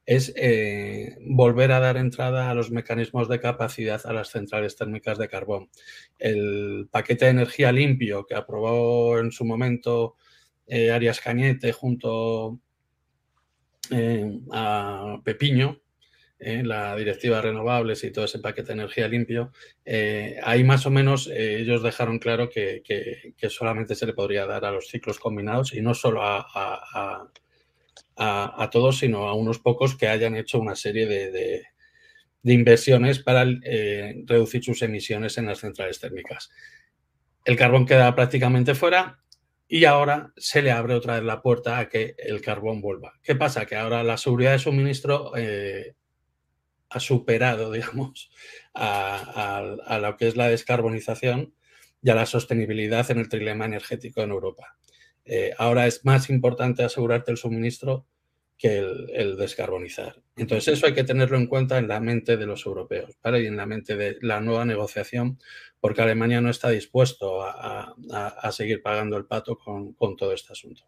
[0.06, 5.18] es eh, volver a dar entrada a los mecanismos de capacidad a las centrales térmicas
[5.18, 5.70] de carbón.
[6.18, 10.16] El paquete de energía limpio que aprobó en su momento
[10.68, 12.60] eh, Arias Cañete junto
[13.92, 15.80] eh, a Pepiño,
[16.40, 19.52] la directiva de renovables y todo ese paquete de energía limpio,
[20.42, 22.82] ahí más o menos ellos dejaron claro que,
[23.48, 27.28] solamente se le podría dar a los ciclos combinados y no solo a a,
[28.72, 31.64] todos, sino a unos pocos que hayan hecho una serie de,
[32.44, 36.50] inversiones para eh, reducir sus emisiones en las centrales térmicas.
[37.46, 39.20] El carbón queda prácticamente fuera
[39.68, 43.14] y ahora se le abre otra vez la puerta a que el carbón vuelva.
[43.24, 43.66] ¿Qué pasa?
[43.66, 45.96] Que ahora la seguridad de suministro eh,
[46.90, 48.30] ha superado, digamos,
[48.76, 51.54] a, lo que es la descarbonización
[52.04, 54.78] y a la sostenibilidad en el trilema energético en Europa.
[55.26, 58.06] Eh, ahora es más importante asegurarte el suministro
[58.62, 60.22] que el, descarbonizar.
[60.36, 63.42] Entonces eso hay que tenerlo en cuenta en la mente de los europeos ¿vale?
[63.42, 65.40] y en la mente de la nueva negociación,
[65.80, 67.96] porque Alemania no está dispuesto a,
[68.52, 70.84] seguir pagando el pato con, todo este asunto.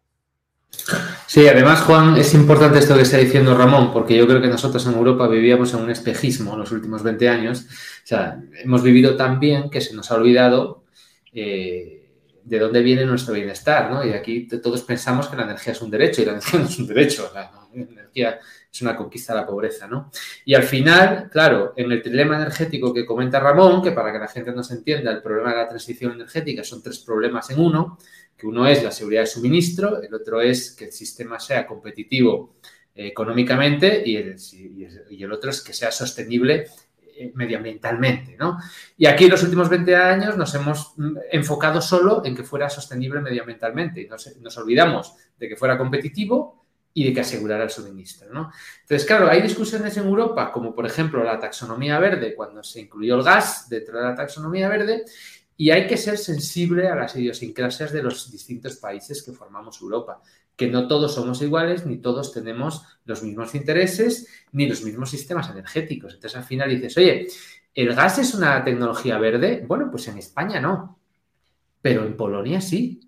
[1.26, 4.86] Sí, además, Juan, es importante esto que está diciendo Ramón, porque yo creo que nosotros
[4.86, 7.66] en Europa vivíamos en un espejismo en los últimos 20 años.
[7.68, 10.84] O sea, hemos vivido tan bien que se nos ha olvidado
[11.32, 12.03] eh,
[12.44, 14.04] de dónde viene nuestro bienestar, ¿no?
[14.04, 16.78] Y aquí todos pensamos que la energía es un derecho y la energía no es
[16.78, 18.38] un derecho, la energía
[18.70, 20.10] es una conquista de la pobreza, ¿no?
[20.44, 24.28] Y al final, claro, en el trilema energético que comenta Ramón, que para que la
[24.28, 27.98] gente nos entienda, el problema de la transición energética son tres problemas en uno,
[28.36, 32.56] que uno es la seguridad de suministro, el otro es que el sistema sea competitivo
[32.94, 34.36] eh, económicamente y el,
[35.08, 36.66] y el otro es que sea sostenible
[37.34, 38.58] medioambientalmente, ¿no?
[38.96, 42.68] Y aquí en los últimos 20 años nos hemos mm, enfocado solo en que fuera
[42.68, 48.32] sostenible medioambientalmente y nos, olvidamos de que fuera competitivo y de que asegurara el suministro,
[48.32, 48.50] ¿no?
[48.82, 53.16] Entonces, claro, hay discusiones en Europa, como por ejemplo la taxonomía verde, cuando se incluyó
[53.16, 55.04] el gas dentro de la taxonomía verde,
[55.56, 60.20] y hay que ser sensible a las idiosincrasias de los distintos países que formamos Europa
[60.56, 65.50] que no todos somos iguales, ni todos tenemos los mismos intereses, ni los mismos sistemas
[65.50, 66.14] energéticos.
[66.14, 67.26] Entonces al final dices, oye,
[67.74, 69.64] ¿el gas es una tecnología verde?
[69.66, 70.98] Bueno, pues en España no,
[71.82, 73.00] pero en Polonia sí.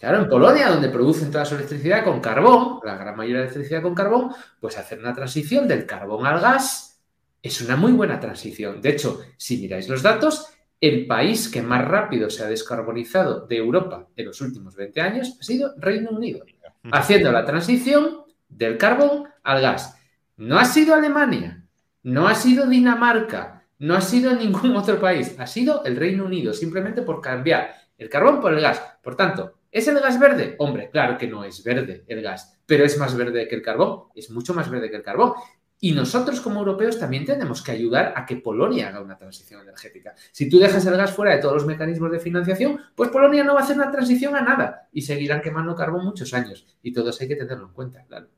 [0.00, 3.82] Claro, en Polonia, donde producen toda su electricidad con carbón, la gran mayoría de electricidad
[3.82, 7.02] con carbón, pues hacer una transición del carbón al gas
[7.42, 8.80] es una muy buena transición.
[8.80, 10.48] De hecho, si miráis los datos,
[10.88, 15.38] el país que más rápido se ha descarbonizado de Europa en los últimos 20 años
[15.40, 16.44] ha sido Reino Unido,
[16.92, 19.98] haciendo la transición del carbón al gas.
[20.36, 21.64] No ha sido Alemania,
[22.02, 26.52] no ha sido Dinamarca, no ha sido ningún otro país, ha sido el Reino Unido,
[26.52, 28.82] simplemente por cambiar el carbón por el gas.
[29.02, 30.54] Por tanto, ¿es el gas verde?
[30.58, 34.08] Hombre, claro que no es verde el gas, pero es más verde que el carbón,
[34.14, 35.32] es mucho más verde que el carbón.
[35.80, 40.14] Y nosotros como europeos también tenemos que ayudar a que Polonia haga una transición energética.
[40.32, 43.54] Si tú dejas el gas fuera de todos los mecanismos de financiación, pues Polonia no
[43.54, 46.66] va a hacer una transición a nada y seguirán quemando carbón muchos años.
[46.82, 48.28] Y todo eso hay que tenerlo en cuenta, claro.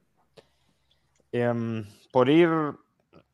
[1.31, 2.49] Em, por ir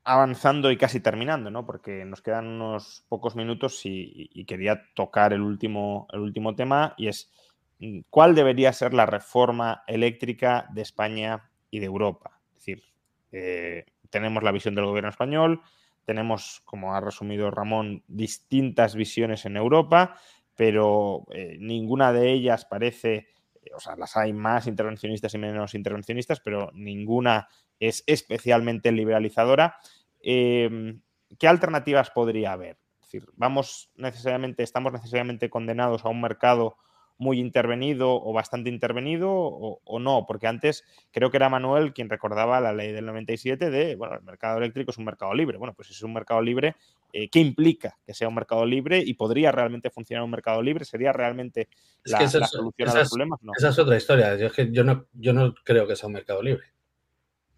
[0.05, 1.65] avanzando y casi terminando, ¿no?
[1.65, 7.09] Porque nos quedan unos pocos minutos y, quería tocar el último, el último tema y
[7.09, 7.31] es
[7.79, 12.41] mm, cuál debería ser la reforma eléctrica de España y de Europa.
[12.49, 12.83] Es decir,
[13.31, 15.63] eh, tenemos la visión del gobierno español,
[16.05, 20.17] tenemos, como ha resumido Ramón, distintas visiones en Europa,
[20.55, 23.29] pero eh, ninguna de ellas parece,
[23.75, 27.49] o sea, las hay más intervencionistas y menos intervencionistas, pero ninguna
[27.81, 29.77] es especialmente liberalizadora.
[30.21, 31.01] Em,
[31.39, 32.79] ¿Qué alternativas podría haber?
[33.01, 36.77] Es decir, vamos necesariamente, estamos necesariamente condenados a un mercado
[37.23, 42.61] muy intervenido o bastante intervenido o, no, porque antes creo que era Manuel quien recordaba
[42.61, 45.57] la ley del 97 de, bueno, el mercado eléctrico es un mercado libre.
[45.57, 46.75] Bueno, pues si es un mercado libre,
[47.13, 50.85] eh, ¿qué implica que sea un mercado libre y podría realmente funcionar un mercado libre?
[50.85, 51.69] ¿Sería realmente
[52.03, 53.39] la, solución a los problemas?
[53.43, 53.53] No.
[53.57, 54.37] Esa es otra historia.
[54.37, 56.65] Yo, yo, no, yo no creo que sea un mercado libre.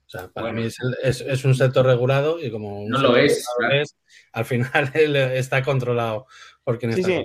[0.07, 0.69] O sea, para mí
[1.03, 3.47] es, un sector regulado y como no lo es,
[4.33, 4.71] al final
[5.35, 6.27] está controlado
[6.63, 7.25] porque sí,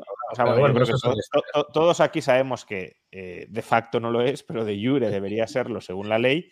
[1.74, 5.82] todos aquí sabemos que eh, de facto no lo es, pero de jure debería serlo
[5.82, 6.52] según la ley.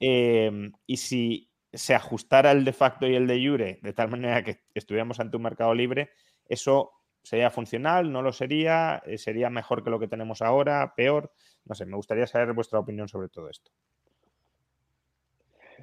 [0.00, 4.42] Em, y si se ajustara el de facto y el de jure de tal manera
[4.42, 6.10] que estuviéramos ante un mercado libre,
[6.48, 11.32] eso sería funcional, no lo sería, eh, sería mejor que lo que tenemos ahora, peor.
[11.64, 13.72] No sé, me gustaría saber vuestra opinión sobre todo esto.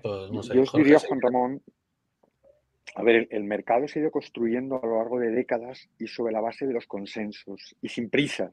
[0.01, 1.63] Pues Yo os diría, Juan Ramón,
[2.95, 6.33] a ver, el, mercado se ha ido construyendo a lo largo de décadas y sobre
[6.33, 8.51] la base de los consensos y sin prisas.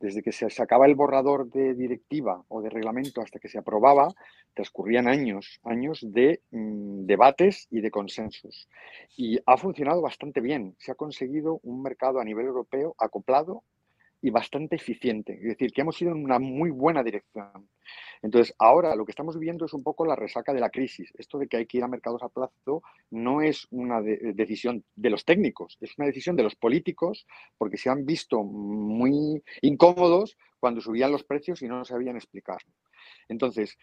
[0.00, 4.14] Desde que se sacaba el borrador de directiva o de reglamento hasta que se aprobaba,
[4.54, 8.68] transcurrían años, años de mm, debates y de consensos.
[9.16, 10.74] Y ha funcionado bastante bien.
[10.78, 13.64] Se ha conseguido un mercado a nivel europeo acoplado
[14.20, 15.34] y bastante eficiente.
[15.34, 17.68] Es decir, que hemos ido en una muy buena dirección.
[18.22, 21.12] Entonces, ahora lo que estamos viviendo es un poco la resaca de la crisis.
[21.16, 25.10] Esto de que hay que ir a mercados a plazo no es una decisión de
[25.10, 30.80] los técnicos, es una decisión de los políticos porque se han visto muy incómodos cuando
[30.80, 32.72] subían los precios y no sabían explicarlo.
[33.28, 33.76] Entonces,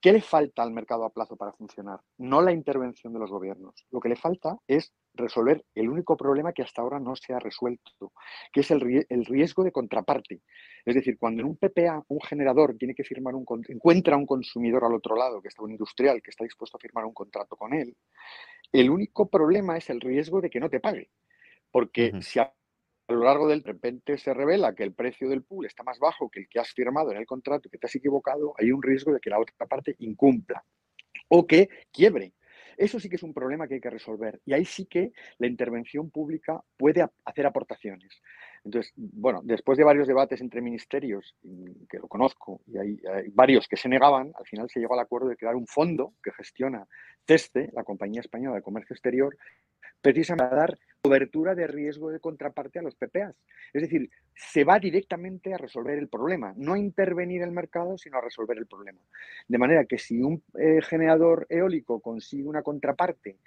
[0.00, 2.00] ¿qué le falta al mercado a plazo para funcionar?
[2.18, 3.86] No la intervención de los gobiernos.
[3.90, 7.38] Lo que le falta es resolver el único problema que hasta ahora no se ha
[7.38, 8.12] resuelto,
[8.52, 10.40] que es el, riesgo de contraparte.
[10.84, 14.84] Es decir, cuando en un PPA un generador tiene que firmar un encuentra un consumidor
[14.84, 17.74] al otro lado, que está un industrial que está dispuesto a firmar un contrato con
[17.74, 17.96] él,
[18.72, 21.10] el único problema es el riesgo de que no te pague.
[21.70, 22.52] Porque si a
[23.12, 26.30] lo largo del de repente se revela que el precio del pool está más bajo
[26.30, 29.12] que el que has firmado en el contrato, que te has equivocado, hay un riesgo
[29.12, 30.64] de que la otra parte incumpla
[31.28, 32.34] o que quiebre.
[32.76, 35.46] Eso sí que es un problema que hay que resolver y ahí sí que la
[35.46, 38.20] intervención pública puede hacer aportaciones.
[38.64, 41.34] Entonces, bueno, después de varios debates entre ministerios,
[41.88, 43.00] que lo conozco, y hay,
[43.32, 46.32] varios que se negaban, al final se llegó al acuerdo de crear un fondo que
[46.32, 46.86] gestiona
[47.26, 49.36] CESTE, la Compañía Española de Comercio Exterior,
[50.00, 53.34] precisamente a dar cobertura de riesgo de contraparte a los PPAs.
[53.72, 58.18] Es decir, se va directamente a resolver el problema, no a intervenir el mercado, sino
[58.18, 59.00] a resolver el problema.
[59.48, 63.38] De manera que si un eh, generador eólico consigue una contraparte,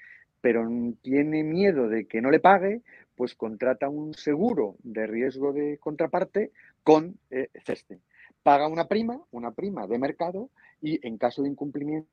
[0.46, 0.64] pero
[1.02, 2.84] tiene miedo de que no le pague,
[3.16, 6.52] pues contrata un seguro de riesgo de contraparte
[6.84, 8.00] con eh, CESTE.
[8.44, 12.08] Paga una prima, una prima de mercado, y en caso de incumplimiento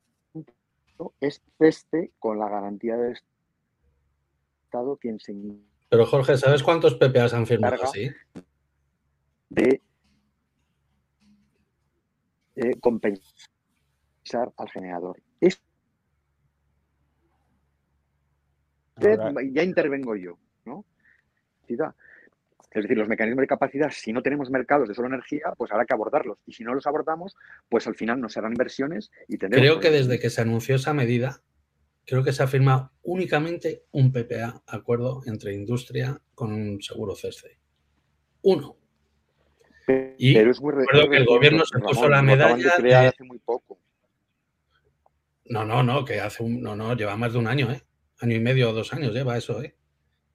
[1.21, 3.19] es CESTE con la garantía de
[4.99, 5.35] quien se...
[5.91, 8.09] Pero Jorge, ¿sabes cuántos PPAs han firmado así?
[9.51, 9.83] De
[12.81, 13.21] compensar
[14.57, 15.21] al generador.
[19.53, 20.85] Ya intervengo yo, ¿no?
[22.75, 25.85] Es decir, los mecanismos de capacidad, si no tenemos mercados de solo energía, pues habrá
[25.85, 26.39] que abordarlos.
[26.47, 27.37] Y si no los abordamos,
[27.69, 29.69] pues al final no serán inversiones y tendremos...
[29.69, 31.43] Creo que desde que se anunció esa medida,
[32.07, 37.59] creo que se ha firmado únicamente un PPA, acuerdo entre industria con un seguro CESCE.
[38.43, 38.77] Uno.
[40.17, 42.77] Y Pero es muy recuerdo que el gobierno se puso la medalla.
[42.79, 43.79] De hace muy poco.
[45.47, 46.63] No, no, no, que hace un.
[46.63, 47.83] No, no, lleva más de un año, ¿eh?
[48.23, 49.75] Año y medio o dos años lleva eso, ¿eh?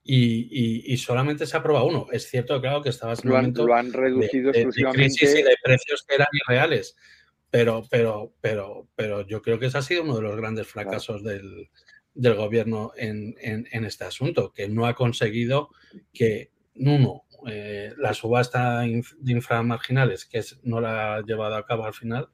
[0.04, 2.08] Y, y, solamente se ha aprobado uno.
[2.14, 5.02] Es cierto, claro, que estabas en momento lo han reducido exclusivamente.
[5.02, 6.96] De crisis y de precios que eran irreales.
[7.50, 11.24] Pero, pero, pero, pero yo creo que ese ha sido uno de los grandes fracasos
[11.24, 11.70] del,
[12.16, 13.36] gobierno en,
[13.84, 15.72] este asunto, que no ha conseguido
[16.14, 21.94] que, uno, eh, la subasta de inframarginales, que no la ha llevado a cabo al
[21.94, 22.30] final,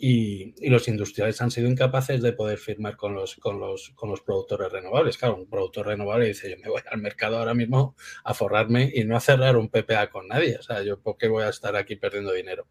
[0.00, 4.22] y, los industriales han sido incapaces de poder firmar con los, con, los, con los
[4.22, 5.18] productores renovables.
[5.18, 7.94] Claro, un productor renovable dice, yo me voy al mercado ahora mismo
[8.24, 10.56] a forrarme y no a cerrar un PPA con nadie.
[10.56, 12.66] O sea, yo por qué voy a estar aquí perdiendo dinero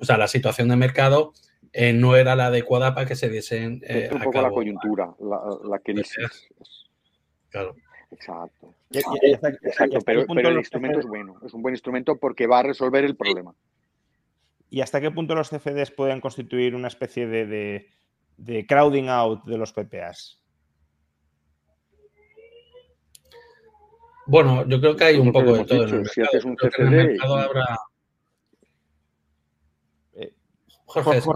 [0.00, 1.32] o sea, la situación de mercado
[1.72, 3.82] eh, no era la adecuada para que se diesen.
[3.84, 6.16] Eh, un poco la coyuntura, la, crisis.
[7.50, 7.76] Claro.
[8.10, 8.74] Exacto.
[8.90, 9.98] Exacto.
[10.04, 13.54] Pero, el instrumento es bueno, es un buen instrumento porque va a resolver el problema.
[14.70, 19.72] ¿Y hasta qué punto los CFDs pueden constituir una especie de, crowding out de los
[19.72, 20.40] PPAs?
[24.26, 25.88] Bueno, yo creo que hay un poco de todo.
[25.88, 27.18] en el si haces un CFD,
[30.86, 31.28] Jorge, sí.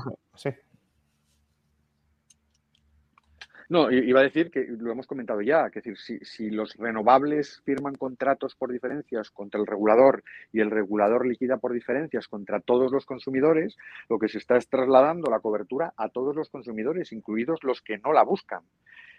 [3.68, 7.62] No, iba a decir que lo hemos comentado ya, que decir, si, si, los renovables
[7.64, 12.92] firman contratos por diferencias contra el regulador y el regulador liquida por diferencias contra todos
[12.92, 13.76] los consumidores,
[14.08, 17.98] lo que se está es trasladando la cobertura a todos los consumidores, incluidos los que
[17.98, 18.60] no la buscan.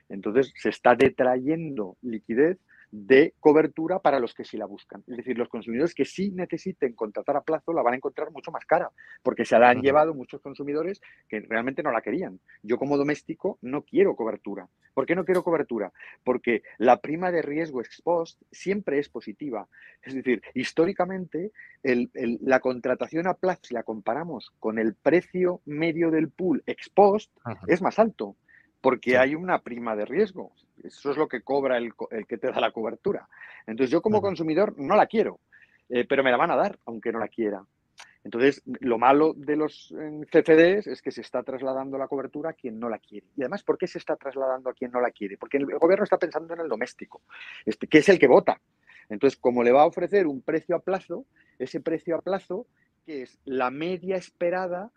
[0.10, 2.60] Entonces se está detrayendo liquidez
[2.98, 5.04] de cobertura para los que sí la buscan.
[5.08, 8.52] Es decir, los consumidores que sí necesiten contratar a plazo la van a encontrar mucho
[8.52, 8.89] más cara,
[9.22, 12.39] porque se la han llevado muchos consumidores que realmente no la querían.
[12.64, 14.70] Yo como doméstico no quiero cobertura.
[14.93, 15.91] ¿Por qué no quiero cobertura?
[16.24, 19.68] Porque la prima de riesgo ex post siempre es positiva.
[20.02, 21.52] Es decir, históricamente
[21.84, 27.30] la contratación a plazo, si la comparamos con el precio medio del pool ex post,
[27.68, 28.38] es más alto
[28.86, 30.51] porque hay una prima de riesgo.
[30.83, 31.93] Eso es lo que cobra el,
[32.27, 33.27] que te da la cobertura.
[33.65, 35.39] Entonces yo como consumidor no la quiero,
[35.89, 37.63] eh, pero me la van a dar, aunque no la quiera.
[38.23, 39.91] Entonces, lo malo de los
[40.31, 43.25] CFDs es que se está trasladando la cobertura a quien no la quiere.
[43.36, 45.36] Y además, ¿por qué se está trasladando a quien no la quiere?
[45.38, 47.23] Porque el gobierno está pensando en el doméstico,
[47.65, 48.61] este, que es el que vota.
[49.09, 51.25] Entonces, como le va a ofrecer un precio a plazo,
[51.57, 52.67] ese precio a plazo
[53.03, 54.91] que es la media esperada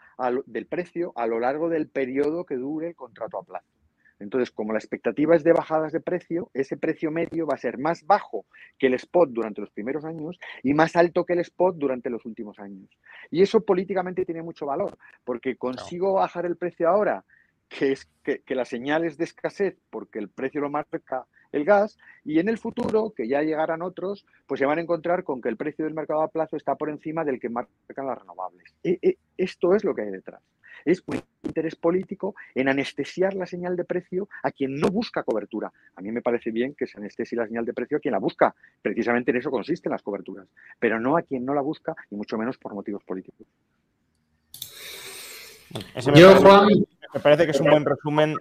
[0.47, 3.78] del precio a lo largo del periodo que dure el contrato a plazo.
[4.19, 7.79] Entonces, como la expectativa es de bajadas de precio, ese precio medio va a ser
[7.79, 8.47] más bajo
[8.79, 12.25] que el spot durante los primeros años y más alto que el spot durante los
[12.25, 12.89] últimos años.
[13.31, 17.25] Y eso políticamente tiene mucho valor, porque consigo bajar el precio ahora,
[17.69, 21.65] que es que, que la señal es de escasez porque el precio lo marca el
[21.65, 25.41] gas y en el futuro, que ya llegarán otros, pues se van a encontrar con
[25.41, 28.75] que el precio del mercado a plazo está por encima del que marcan las renovables.
[28.83, 30.43] E, e, esto es lo que hay detrás
[30.85, 31.03] es
[31.49, 35.73] interés político en anestesiar la señal de precio a quien no busca cobertura.
[35.97, 38.19] A mí me parece bien que se anestesie la señal de precio a quien la
[38.19, 38.55] busca.
[38.81, 40.47] Precisamente en eso consisten las coberturas,
[40.79, 43.47] pero no a quien no la busca y mucho menos por motivos políticos.
[46.15, 46.69] Yo, Juan,
[47.15, 48.37] me parece que es un buen resumen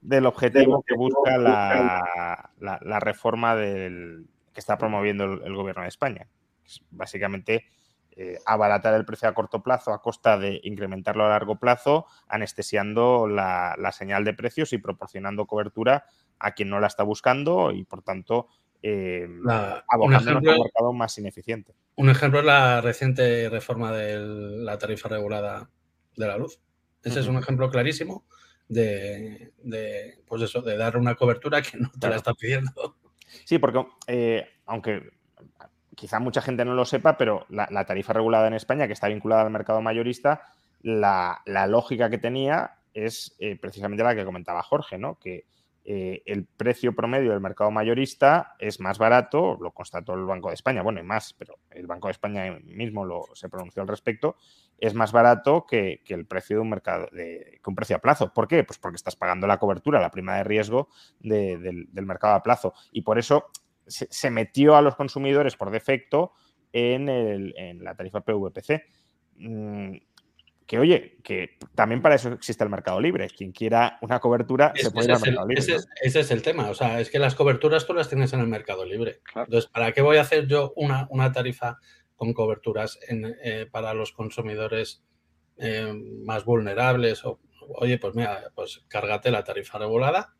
[0.00, 6.26] del objetivo que busca la, reforma del, que está promoviendo el, gobierno de España.
[6.90, 7.64] básicamente
[8.20, 13.28] eh, abaratar el precio a corto plazo a costa de incrementarlo a largo plazo, anestesiando
[13.28, 16.04] la, señal de precios y proporcionando cobertura
[16.40, 18.48] a quien no la está buscando y, por tanto,
[18.82, 21.76] eh, un mercado más ineficiente.
[21.94, 25.70] Un ejemplo es la reciente reforma de la tarifa regulada
[26.16, 26.60] de la luz.
[27.04, 28.24] Ese es un ejemplo clarísimo
[28.66, 29.52] de,
[30.26, 32.96] pues eso, de dar una cobertura que no te la está pidiendo.
[33.44, 35.08] Sí, porque eh, aunque
[35.98, 39.42] quizá mucha gente no lo sepa, pero la, tarifa regulada en España, que está vinculada
[39.42, 40.42] al mercado mayorista,
[40.80, 45.18] la, lógica que tenía es eh, precisamente la que comentaba Jorge, ¿no?
[45.18, 45.44] Que
[45.84, 50.54] eh, el precio promedio del mercado mayorista es más barato, lo constató el Banco de
[50.54, 54.36] España, bueno, y más, pero el Banco de España mismo lo, se pronunció al respecto,
[54.78, 58.32] es más barato que, el precio de un mercado, de, que un precio a plazo.
[58.32, 58.62] ¿Por qué?
[58.62, 62.74] Pues porque estás pagando la cobertura, la prima de riesgo del, del mercado a plazo.
[62.92, 63.50] Y por eso
[63.88, 66.32] se, metió a los consumidores por defecto
[66.72, 68.82] en, la tarifa PVPC.
[69.36, 69.96] Mm,
[70.66, 73.28] que oye, que también para eso existe el mercado libre.
[73.30, 75.64] Quien quiera una cobertura se puede ir al mercado libre.
[76.02, 76.68] Ese, es, el tema.
[76.68, 79.22] O sea, es que las coberturas tú las tienes en el mercado libre.
[79.34, 81.78] Entonces, ¿para qué voy a hacer yo una, tarifa
[82.16, 85.02] con coberturas eh, para los consumidores
[85.56, 85.90] eh,
[86.24, 87.24] más vulnerables?
[87.24, 90.34] O, oye, pues mira, pues cárgate la tarifa regulada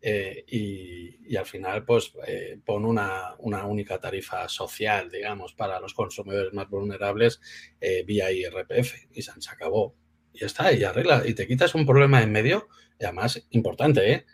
[0.00, 6.52] eh, y, al final, pues eh, pon una, única tarifa social, digamos, para los consumidores
[6.52, 7.40] más vulnerables
[7.80, 9.94] eh, vía IRPF y se, acabó.
[10.32, 11.22] Y ya está, y arregla.
[11.26, 12.68] Y te quitas un problema en medio,
[13.00, 14.26] y además importante, ¿eh?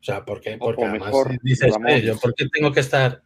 [0.00, 1.12] O sea, porque, porque además
[1.42, 3.22] dices, yo, ¿por qué tengo que estar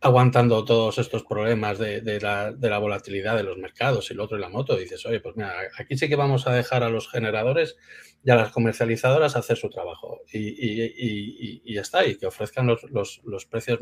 [0.00, 4.48] aguantando todos estos problemas de, la, volatilidad de los mercados y el otro y la
[4.48, 7.76] moto, dices, oye, pues mira, aquí sí que vamos a dejar a los generadores
[8.24, 13.78] y a las comercializadoras hacer su trabajo y, ya está, y que ofrezcan los, precios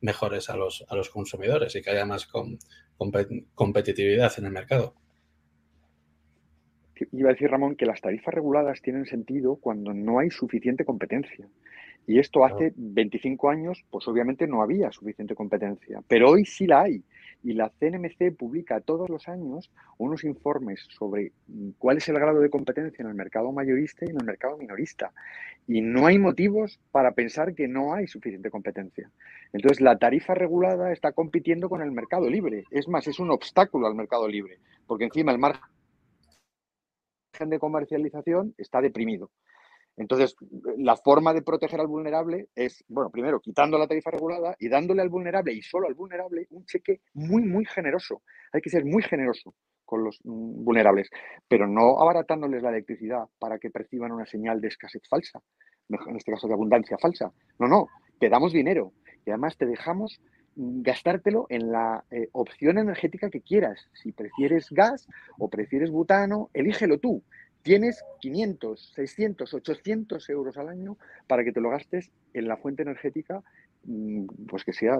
[0.00, 2.28] mejores a los, a los consumidores y que haya más
[3.54, 4.94] competitividad en el mercado.
[7.12, 11.48] Iba a decir, Ramón, que las tarifas reguladas tienen sentido cuando no hay suficiente competencia.
[12.06, 16.82] Y esto hace 25 años, pues obviamente no había suficiente competencia, pero hoy sí la
[16.82, 17.02] hay.
[17.42, 21.32] Y la CNMC publica todos los años unos informes sobre
[21.78, 25.12] cuál es el grado de competencia en el mercado mayorista y en el mercado minorista.
[25.66, 29.10] Y no hay motivos para pensar que no hay suficiente competencia.
[29.52, 32.64] Entonces, la tarifa regulada está compitiendo con el mercado libre.
[32.70, 35.60] Es más, es un obstáculo al mercado libre, porque encima el margen
[37.46, 39.30] de comercialización está deprimido.
[39.96, 40.34] Entonces,
[40.76, 45.02] la forma de proteger al vulnerable es, bueno, primero quitando la tarifa regulada y dándole
[45.02, 48.22] al vulnerable y solo al vulnerable un cheque muy, muy generoso.
[48.52, 49.54] Hay que ser muy generoso
[49.84, 51.08] con los mm, vulnerables,
[51.46, 55.40] pero no abaratándoles la electricidad para que perciban una señal de escasez falsa,
[55.88, 57.32] en este caso de abundancia falsa.
[57.60, 57.86] No, no,
[58.18, 58.92] te damos dinero
[59.24, 60.20] y además te dejamos
[60.56, 63.88] mm, gastártelo en la eh, opción energética que quieras.
[63.92, 65.06] Si prefieres gas
[65.38, 67.22] o prefieres butano, elígelo tú
[67.64, 70.96] tienes 500, 600, 800 euros al año
[71.26, 73.42] para que te lo gastes en la fuente energética
[73.84, 74.98] mm, pues que sea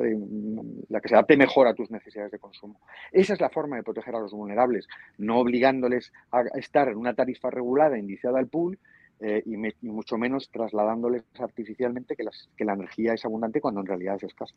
[0.88, 2.80] la que se adapte mejor a tus necesidades de consumo.
[3.12, 4.88] Esa es la forma de proteger a los vulnerables,
[5.18, 8.78] no obligándoles a estar en una tarifa regulada indiciada al pool
[9.20, 12.24] eh, y, mucho menos trasladándoles artificialmente que,
[12.56, 14.54] que la energía es abundante cuando en realidad es escasa.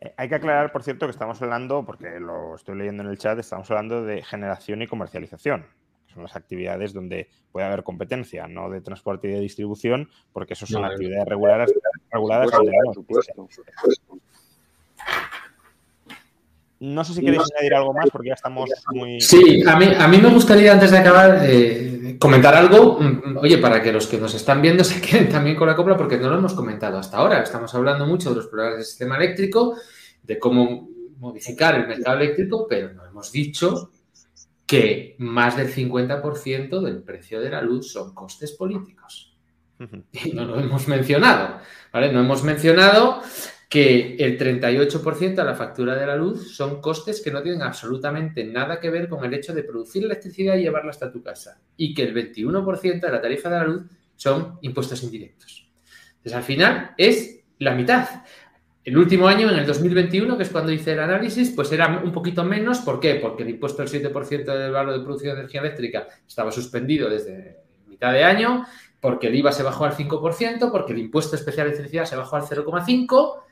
[0.00, 3.18] Eh, hay que aclarar, por cierto, que estamos hablando, porque lo estoy leyendo en el
[3.18, 5.66] chat, estamos hablando de generación y comercialización.
[6.12, 10.66] Son las actividades donde puede haber competencia, no de transporte y de distribución, porque eso
[10.66, 11.72] son actividades reguladas,
[12.10, 12.50] reguladas.
[16.80, 19.20] No sé si queréis añadir algo más porque ya estamos muy...
[19.20, 23.58] Sí, a mí, a mí me gustaría antes de acabar eh, comentar algo, mm, oye,
[23.58, 26.28] para que los que nos están viendo se queden también con la copla porque no
[26.28, 27.40] lo hemos comentado hasta ahora.
[27.40, 29.76] Estamos hablando mucho de los problemas del sistema eléctrico,
[30.24, 33.90] de cómo modificar el mercado eléctrico, pero no hemos dicho
[34.72, 39.36] que más del 50% del precio de la luz son costes políticos.
[40.12, 41.58] Y no lo hemos mencionado,
[41.92, 42.10] ¿vale?
[42.10, 43.20] No hemos mencionado
[43.68, 48.44] que el 38% de la factura de la luz son costes que no tienen absolutamente
[48.44, 51.60] nada que ver con el hecho de producir electricidad y llevarla hasta tu casa.
[51.76, 53.82] Y que el 21% de la tarifa de la luz
[54.16, 55.70] son impuestos indirectos.
[56.12, 58.08] Entonces, al final es la mitad.
[58.84, 62.10] El último año, en el 2021, que es cuando hice el análisis, pues era un
[62.10, 62.80] poquito menos.
[62.80, 63.14] ¿Por qué?
[63.16, 67.58] Porque el impuesto del 7% del valor de producción de energía eléctrica estaba suspendido desde
[67.86, 68.66] mitad de año,
[69.00, 72.36] porque el IVA se bajó al 5%, porque el impuesto especial de electricidad se bajó
[72.36, 73.42] al 0,5%,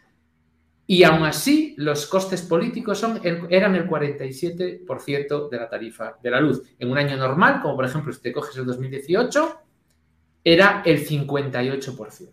[0.91, 6.41] y aún así, los costes políticos son eran el 47% de la tarifa de la
[6.41, 6.65] luz.
[6.81, 9.61] En un año normal, como por ejemplo si te coges el 2018,
[10.43, 12.33] era el 58%.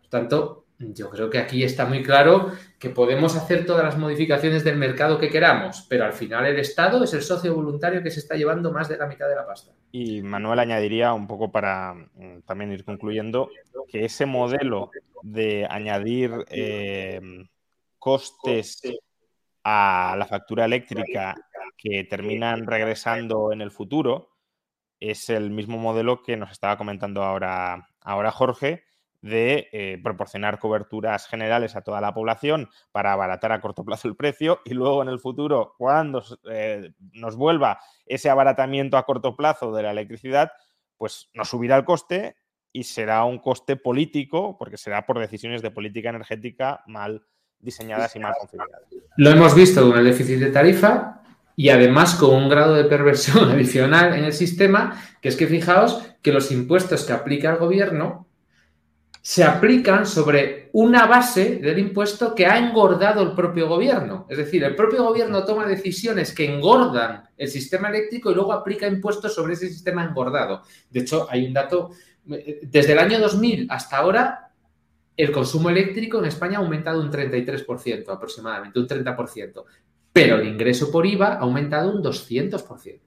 [0.00, 4.64] Por tanto, yo creo que aquí está muy claro que podemos hacer todas las modificaciones
[4.64, 8.20] del mercado que queramos, pero al final el Estado es el socio voluntario que se
[8.20, 9.72] está llevando más de la mitad de la pasta.
[9.92, 13.48] Y Manuel añadiría un poco para mm, también ir concluyendo
[13.88, 14.90] que ese modelo
[15.22, 17.20] de añadir eh,
[17.98, 18.82] costes
[19.62, 21.34] a la factura eléctrica
[21.76, 24.30] que terminan regresando en el futuro
[25.00, 28.84] es el mismo modelo que nos estaba comentando ahora, ahora Jorge,
[29.24, 34.16] de eh, proporcionar coberturas generales a toda la población para abaratar a corto plazo el
[34.16, 39.72] precio y luego en el futuro, cuando eh, nos vuelva ese abaratamiento a corto plazo
[39.72, 40.52] de la electricidad,
[40.98, 42.36] pues nos subirá el coste
[42.70, 47.24] y será un coste político, porque será por decisiones de política energética mal
[47.58, 48.82] diseñadas y mal configuradas.
[49.16, 51.22] Lo hemos visto con el déficit de tarifa
[51.56, 56.02] y además con un grado de perversión adicional en el sistema, que es que fijaos
[56.20, 58.23] que los impuestos que aplica el gobierno
[59.26, 64.26] se aplican sobre una base del impuesto que ha engordado el propio gobierno.
[64.28, 68.86] Es decir, el propio gobierno toma decisiones que engordan el sistema eléctrico y luego aplica
[68.86, 70.60] impuestos sobre ese sistema engordado.
[70.90, 71.92] De hecho, hay un dato,
[72.26, 74.52] desde el año 2000 hasta ahora,
[75.16, 79.64] el consumo eléctrico en España ha aumentado un 33% aproximadamente, un 30%,
[80.12, 83.00] pero el ingreso por IVA ha aumentado un 200%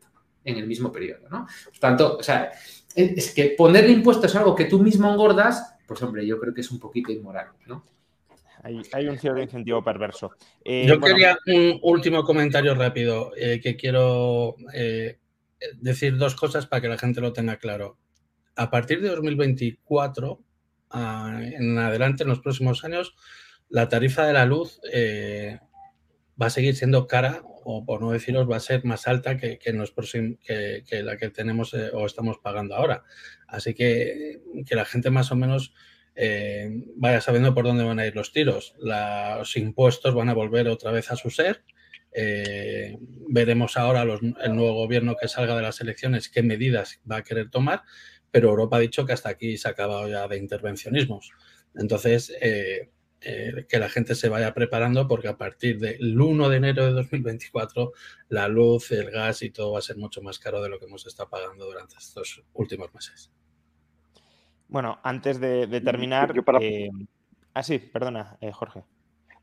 [0.45, 1.45] en el mismo periodo, ¿no?
[1.65, 2.49] Por tanto, o sea,
[2.95, 6.61] es que ponerle impuestos es algo que tú mismo engordas, pues hombre, yo creo que
[6.61, 7.83] es un poquito inmoral, ¿no?
[8.63, 10.31] Hay, un cierto incentivo perverso.
[10.65, 15.19] Eh, yo quería un último comentario rápido eh, que quiero eh,
[15.75, 17.97] decir dos cosas para que la gente lo tenga claro.
[18.55, 20.41] A partir de 2024
[20.93, 23.15] en adelante, en los próximos años,
[23.69, 25.59] la tarifa de la luz eh,
[26.41, 29.57] va a seguir siendo cara, o por no deciros, va a ser más alta que,
[29.59, 29.71] que,
[30.85, 33.03] que, la que tenemos eh, o estamos pagando ahora.
[33.47, 35.73] Así que que la gente más o menos
[36.15, 38.75] eh, vaya sabiendo por dónde van a ir los tiros.
[38.79, 41.63] los impuestos van a volver otra vez a su ser.
[43.29, 47.49] veremos ahora el nuevo gobierno que salga de las elecciones qué medidas va a querer
[47.51, 47.83] tomar
[48.31, 51.31] pero Europa ha dicho que hasta aquí se ha acabado ya de intervencionismos.
[51.75, 52.89] Entonces, eh,
[53.21, 56.91] eh, que la gente se vaya preparando porque a partir del 1 de enero de
[56.91, 57.91] 2024
[58.29, 60.85] la luz, el gas y todo va a ser mucho más caro de lo que
[60.85, 63.31] hemos estado pagando durante estos últimos meses.
[64.67, 66.33] Bueno, antes de, terminar...
[66.61, 66.89] Eh,
[67.53, 68.83] ah, sí, perdona, Jorge.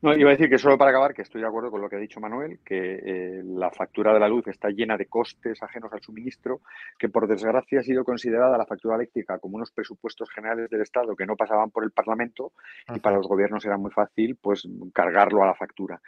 [0.05, 1.95] No, iba a decir que solo para acabar, que estoy de acuerdo con lo que
[1.95, 5.91] ha dicho Manuel, que eh, la factura de la luz está llena de costes ajenos
[5.91, 6.61] al suministro,
[6.99, 11.15] que por desgracia ha sido considerada la factura eléctrica como unos presupuestos generales del Estado
[11.15, 12.51] que no pasaban por el Parlamento
[12.93, 15.99] y para los gobiernos era muy fácil pues cargarlo a la factura.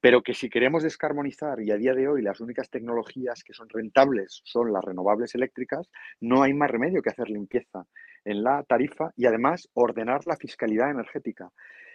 [0.00, 3.68] Pero que si queremos descarbonizar y a día de hoy las únicas tecnologías que son
[3.68, 5.88] rentables son las renovables eléctricas,
[6.20, 7.86] no hay más remedio que hacer limpieza
[8.24, 11.52] en la tarifa y además ordenar la fiscalidad energética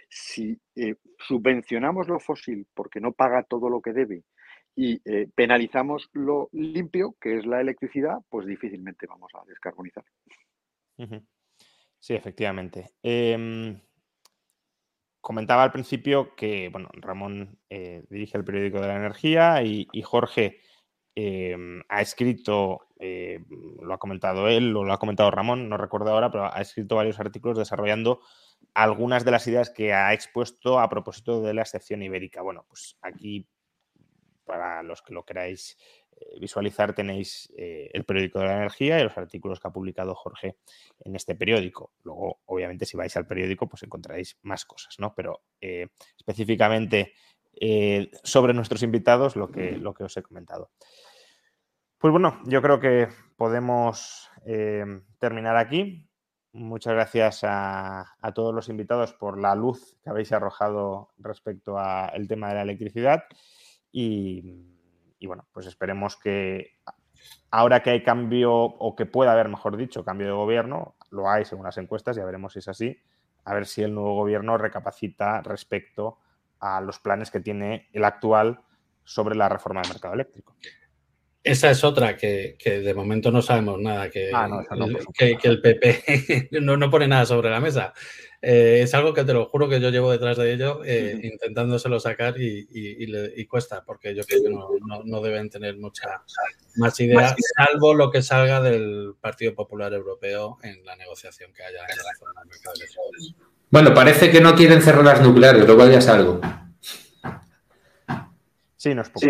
[0.09, 4.23] si eh, subvencionamos lo fósil porque no paga todo lo que debe
[4.75, 10.05] y eh, penalizamos lo limpio, que es la electricidad, pues difícilmente vamos a descarbonizar.
[11.99, 12.93] Sí, efectivamente.
[13.03, 13.79] Em,
[15.19, 20.61] comentaba al principio que, bueno, Ramón eh, dirige el periódico de la energía y, Jorge
[21.19, 23.43] em, ha escrito, eh,
[23.81, 26.95] lo ha comentado él o lo ha comentado Ramón, no recuerdo ahora, pero ha escrito
[26.95, 28.21] varios artículos desarrollando
[28.73, 32.41] algunas de las ideas que ha expuesto a propósito de la excepción ibérica.
[32.41, 33.47] Bueno, pues aquí,
[34.45, 35.77] para los que lo queráis
[36.15, 40.15] eh, visualizar tenéis eh, el periódico de la energía y los artículos que ha publicado
[40.15, 40.57] Jorge
[40.99, 41.93] en este periódico.
[42.03, 45.13] Luego, obviamente, si vais al periódico, pues encontraréis más cosas, ¿no?
[45.15, 45.87] Pero eh,
[46.17, 47.13] específicamente
[48.23, 50.71] sobre nuestros invitados, lo que os he comentado.
[51.99, 54.29] Pues bueno, yo creo que podemos
[55.19, 56.09] terminar aquí.
[56.51, 62.27] Muchas gracias a, a, todos los invitados por la luz que habéis arrojado respecto al
[62.27, 63.23] tema de la electricidad
[63.91, 64.65] y
[65.19, 66.77] y bueno, pues esperemos que
[67.51, 71.45] ahora que hay cambio, o que pueda haber, mejor dicho, cambio de gobierno, lo hay
[71.45, 72.97] según las encuestas, ya veremos si es así,
[73.43, 76.19] a ver si el nuevo gobierno recapacita respecto
[76.59, 78.61] a los planes que tiene el actual
[79.03, 80.55] sobre la reforma del mercado eléctrico.
[81.43, 84.47] Esa es otra que, de momento no sabemos nada, que, ah,
[85.17, 87.93] que, el PP no, no, pone nada sobre la mesa.
[88.41, 91.99] Eh, es algo que te lo juro que yo llevo detrás de ello, eh, intentándoselo
[91.99, 94.49] sacar y, cuesta, porque yo creo que
[95.05, 96.23] no, deben tener mucha
[96.75, 101.81] más idea, salvo lo que salga del Partido Popular Europeo en la negociación que haya
[101.81, 102.75] en la zona del mercado
[103.69, 106.39] Bueno, parece que no quieren cerrar las nucleares, luego ya es algo.
[108.77, 109.27] Sí, no es poco.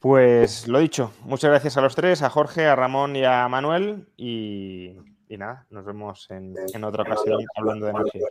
[0.00, 4.06] Pues lo dicho, muchas gracias a los tres, a Jorge, a Ramón y a Manuel.
[4.16, 4.96] Y
[5.28, 8.26] y nada, nos vemos en, otra ocasión hablando de energía.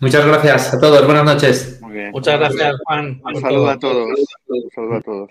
[0.00, 1.80] Muchas gracias a todos, buenas noches.
[2.12, 3.20] Muchas gracias, Juan.
[3.22, 4.18] Un saludo a todos.
[4.46, 5.30] Un saludo a todos.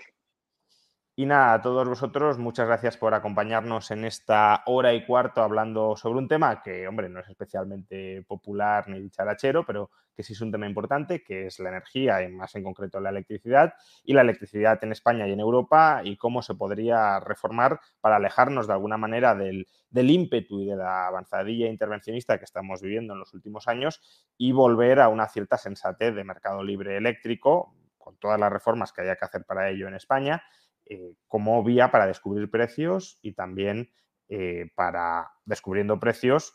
[1.18, 5.96] Y nada, a todos vosotros, muchas gracias por acompañarnos en esta hora y cuarto hablando
[5.96, 10.40] sobre un tema que, hombre, no es especialmente popular ni dicharachero, pero que sí es
[10.42, 13.74] un tema importante, que es la energía y más en concreto la electricidad
[14.04, 18.68] y la electricidad en España y en Europa y cómo se podría reformar para alejarnos
[18.68, 23.18] de alguna manera del, del ímpetu y de la avanzadilla intervencionista que estamos viviendo en
[23.18, 24.00] los últimos años
[24.36, 29.02] y volver a una cierta sensatez de mercado libre eléctrico, con todas las reformas que
[29.02, 30.44] haya que hacer para ello en España
[30.88, 33.90] eh, como vía para descubrir precios y también
[34.28, 36.54] eh, para, descubriendo precios,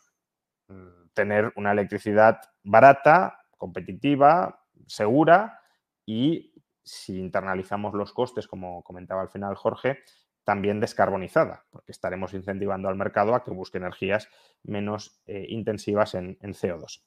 [0.68, 5.60] mm, tener una electricidad barata, competitiva, segura
[6.04, 6.52] y
[6.82, 10.00] si internalizamos los costes, como comentaba al final Jorge,
[10.44, 14.28] también descarbonizada, porque estaremos incentivando al mercado a que busque energías
[14.62, 17.02] menos eh, intensivas en, en, CO2.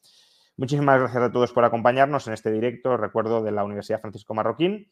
[0.58, 4.90] Muchísimas gracias a todos por acompañarnos en este directo, recuerdo, de la Universidad Francisco Marroquín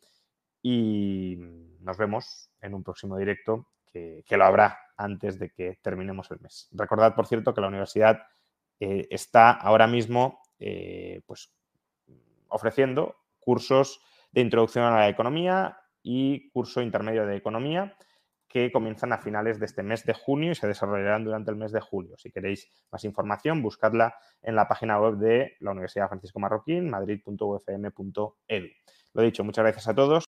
[0.67, 1.37] y
[1.81, 6.69] nos vemos en un próximo directo que, lo habrá antes de que terminemos el mes.
[6.71, 8.23] Recordad, por cierto, que la universidad
[8.79, 11.53] eh, está ahora mismo eh, pues,
[12.47, 14.01] ofreciendo cursos
[14.31, 17.95] de introducción a la economía y curso intermedio de economía
[18.47, 21.71] que comienzan a finales de este mes de junio y se desarrollarán durante el mes
[21.73, 22.17] de julio.
[22.17, 28.33] Si queréis más información, buscadla en la página web de la Universidad Francisco Marroquín, madrid.ufm.edu.
[29.13, 30.23] Lo dicho, muchas gracias a todos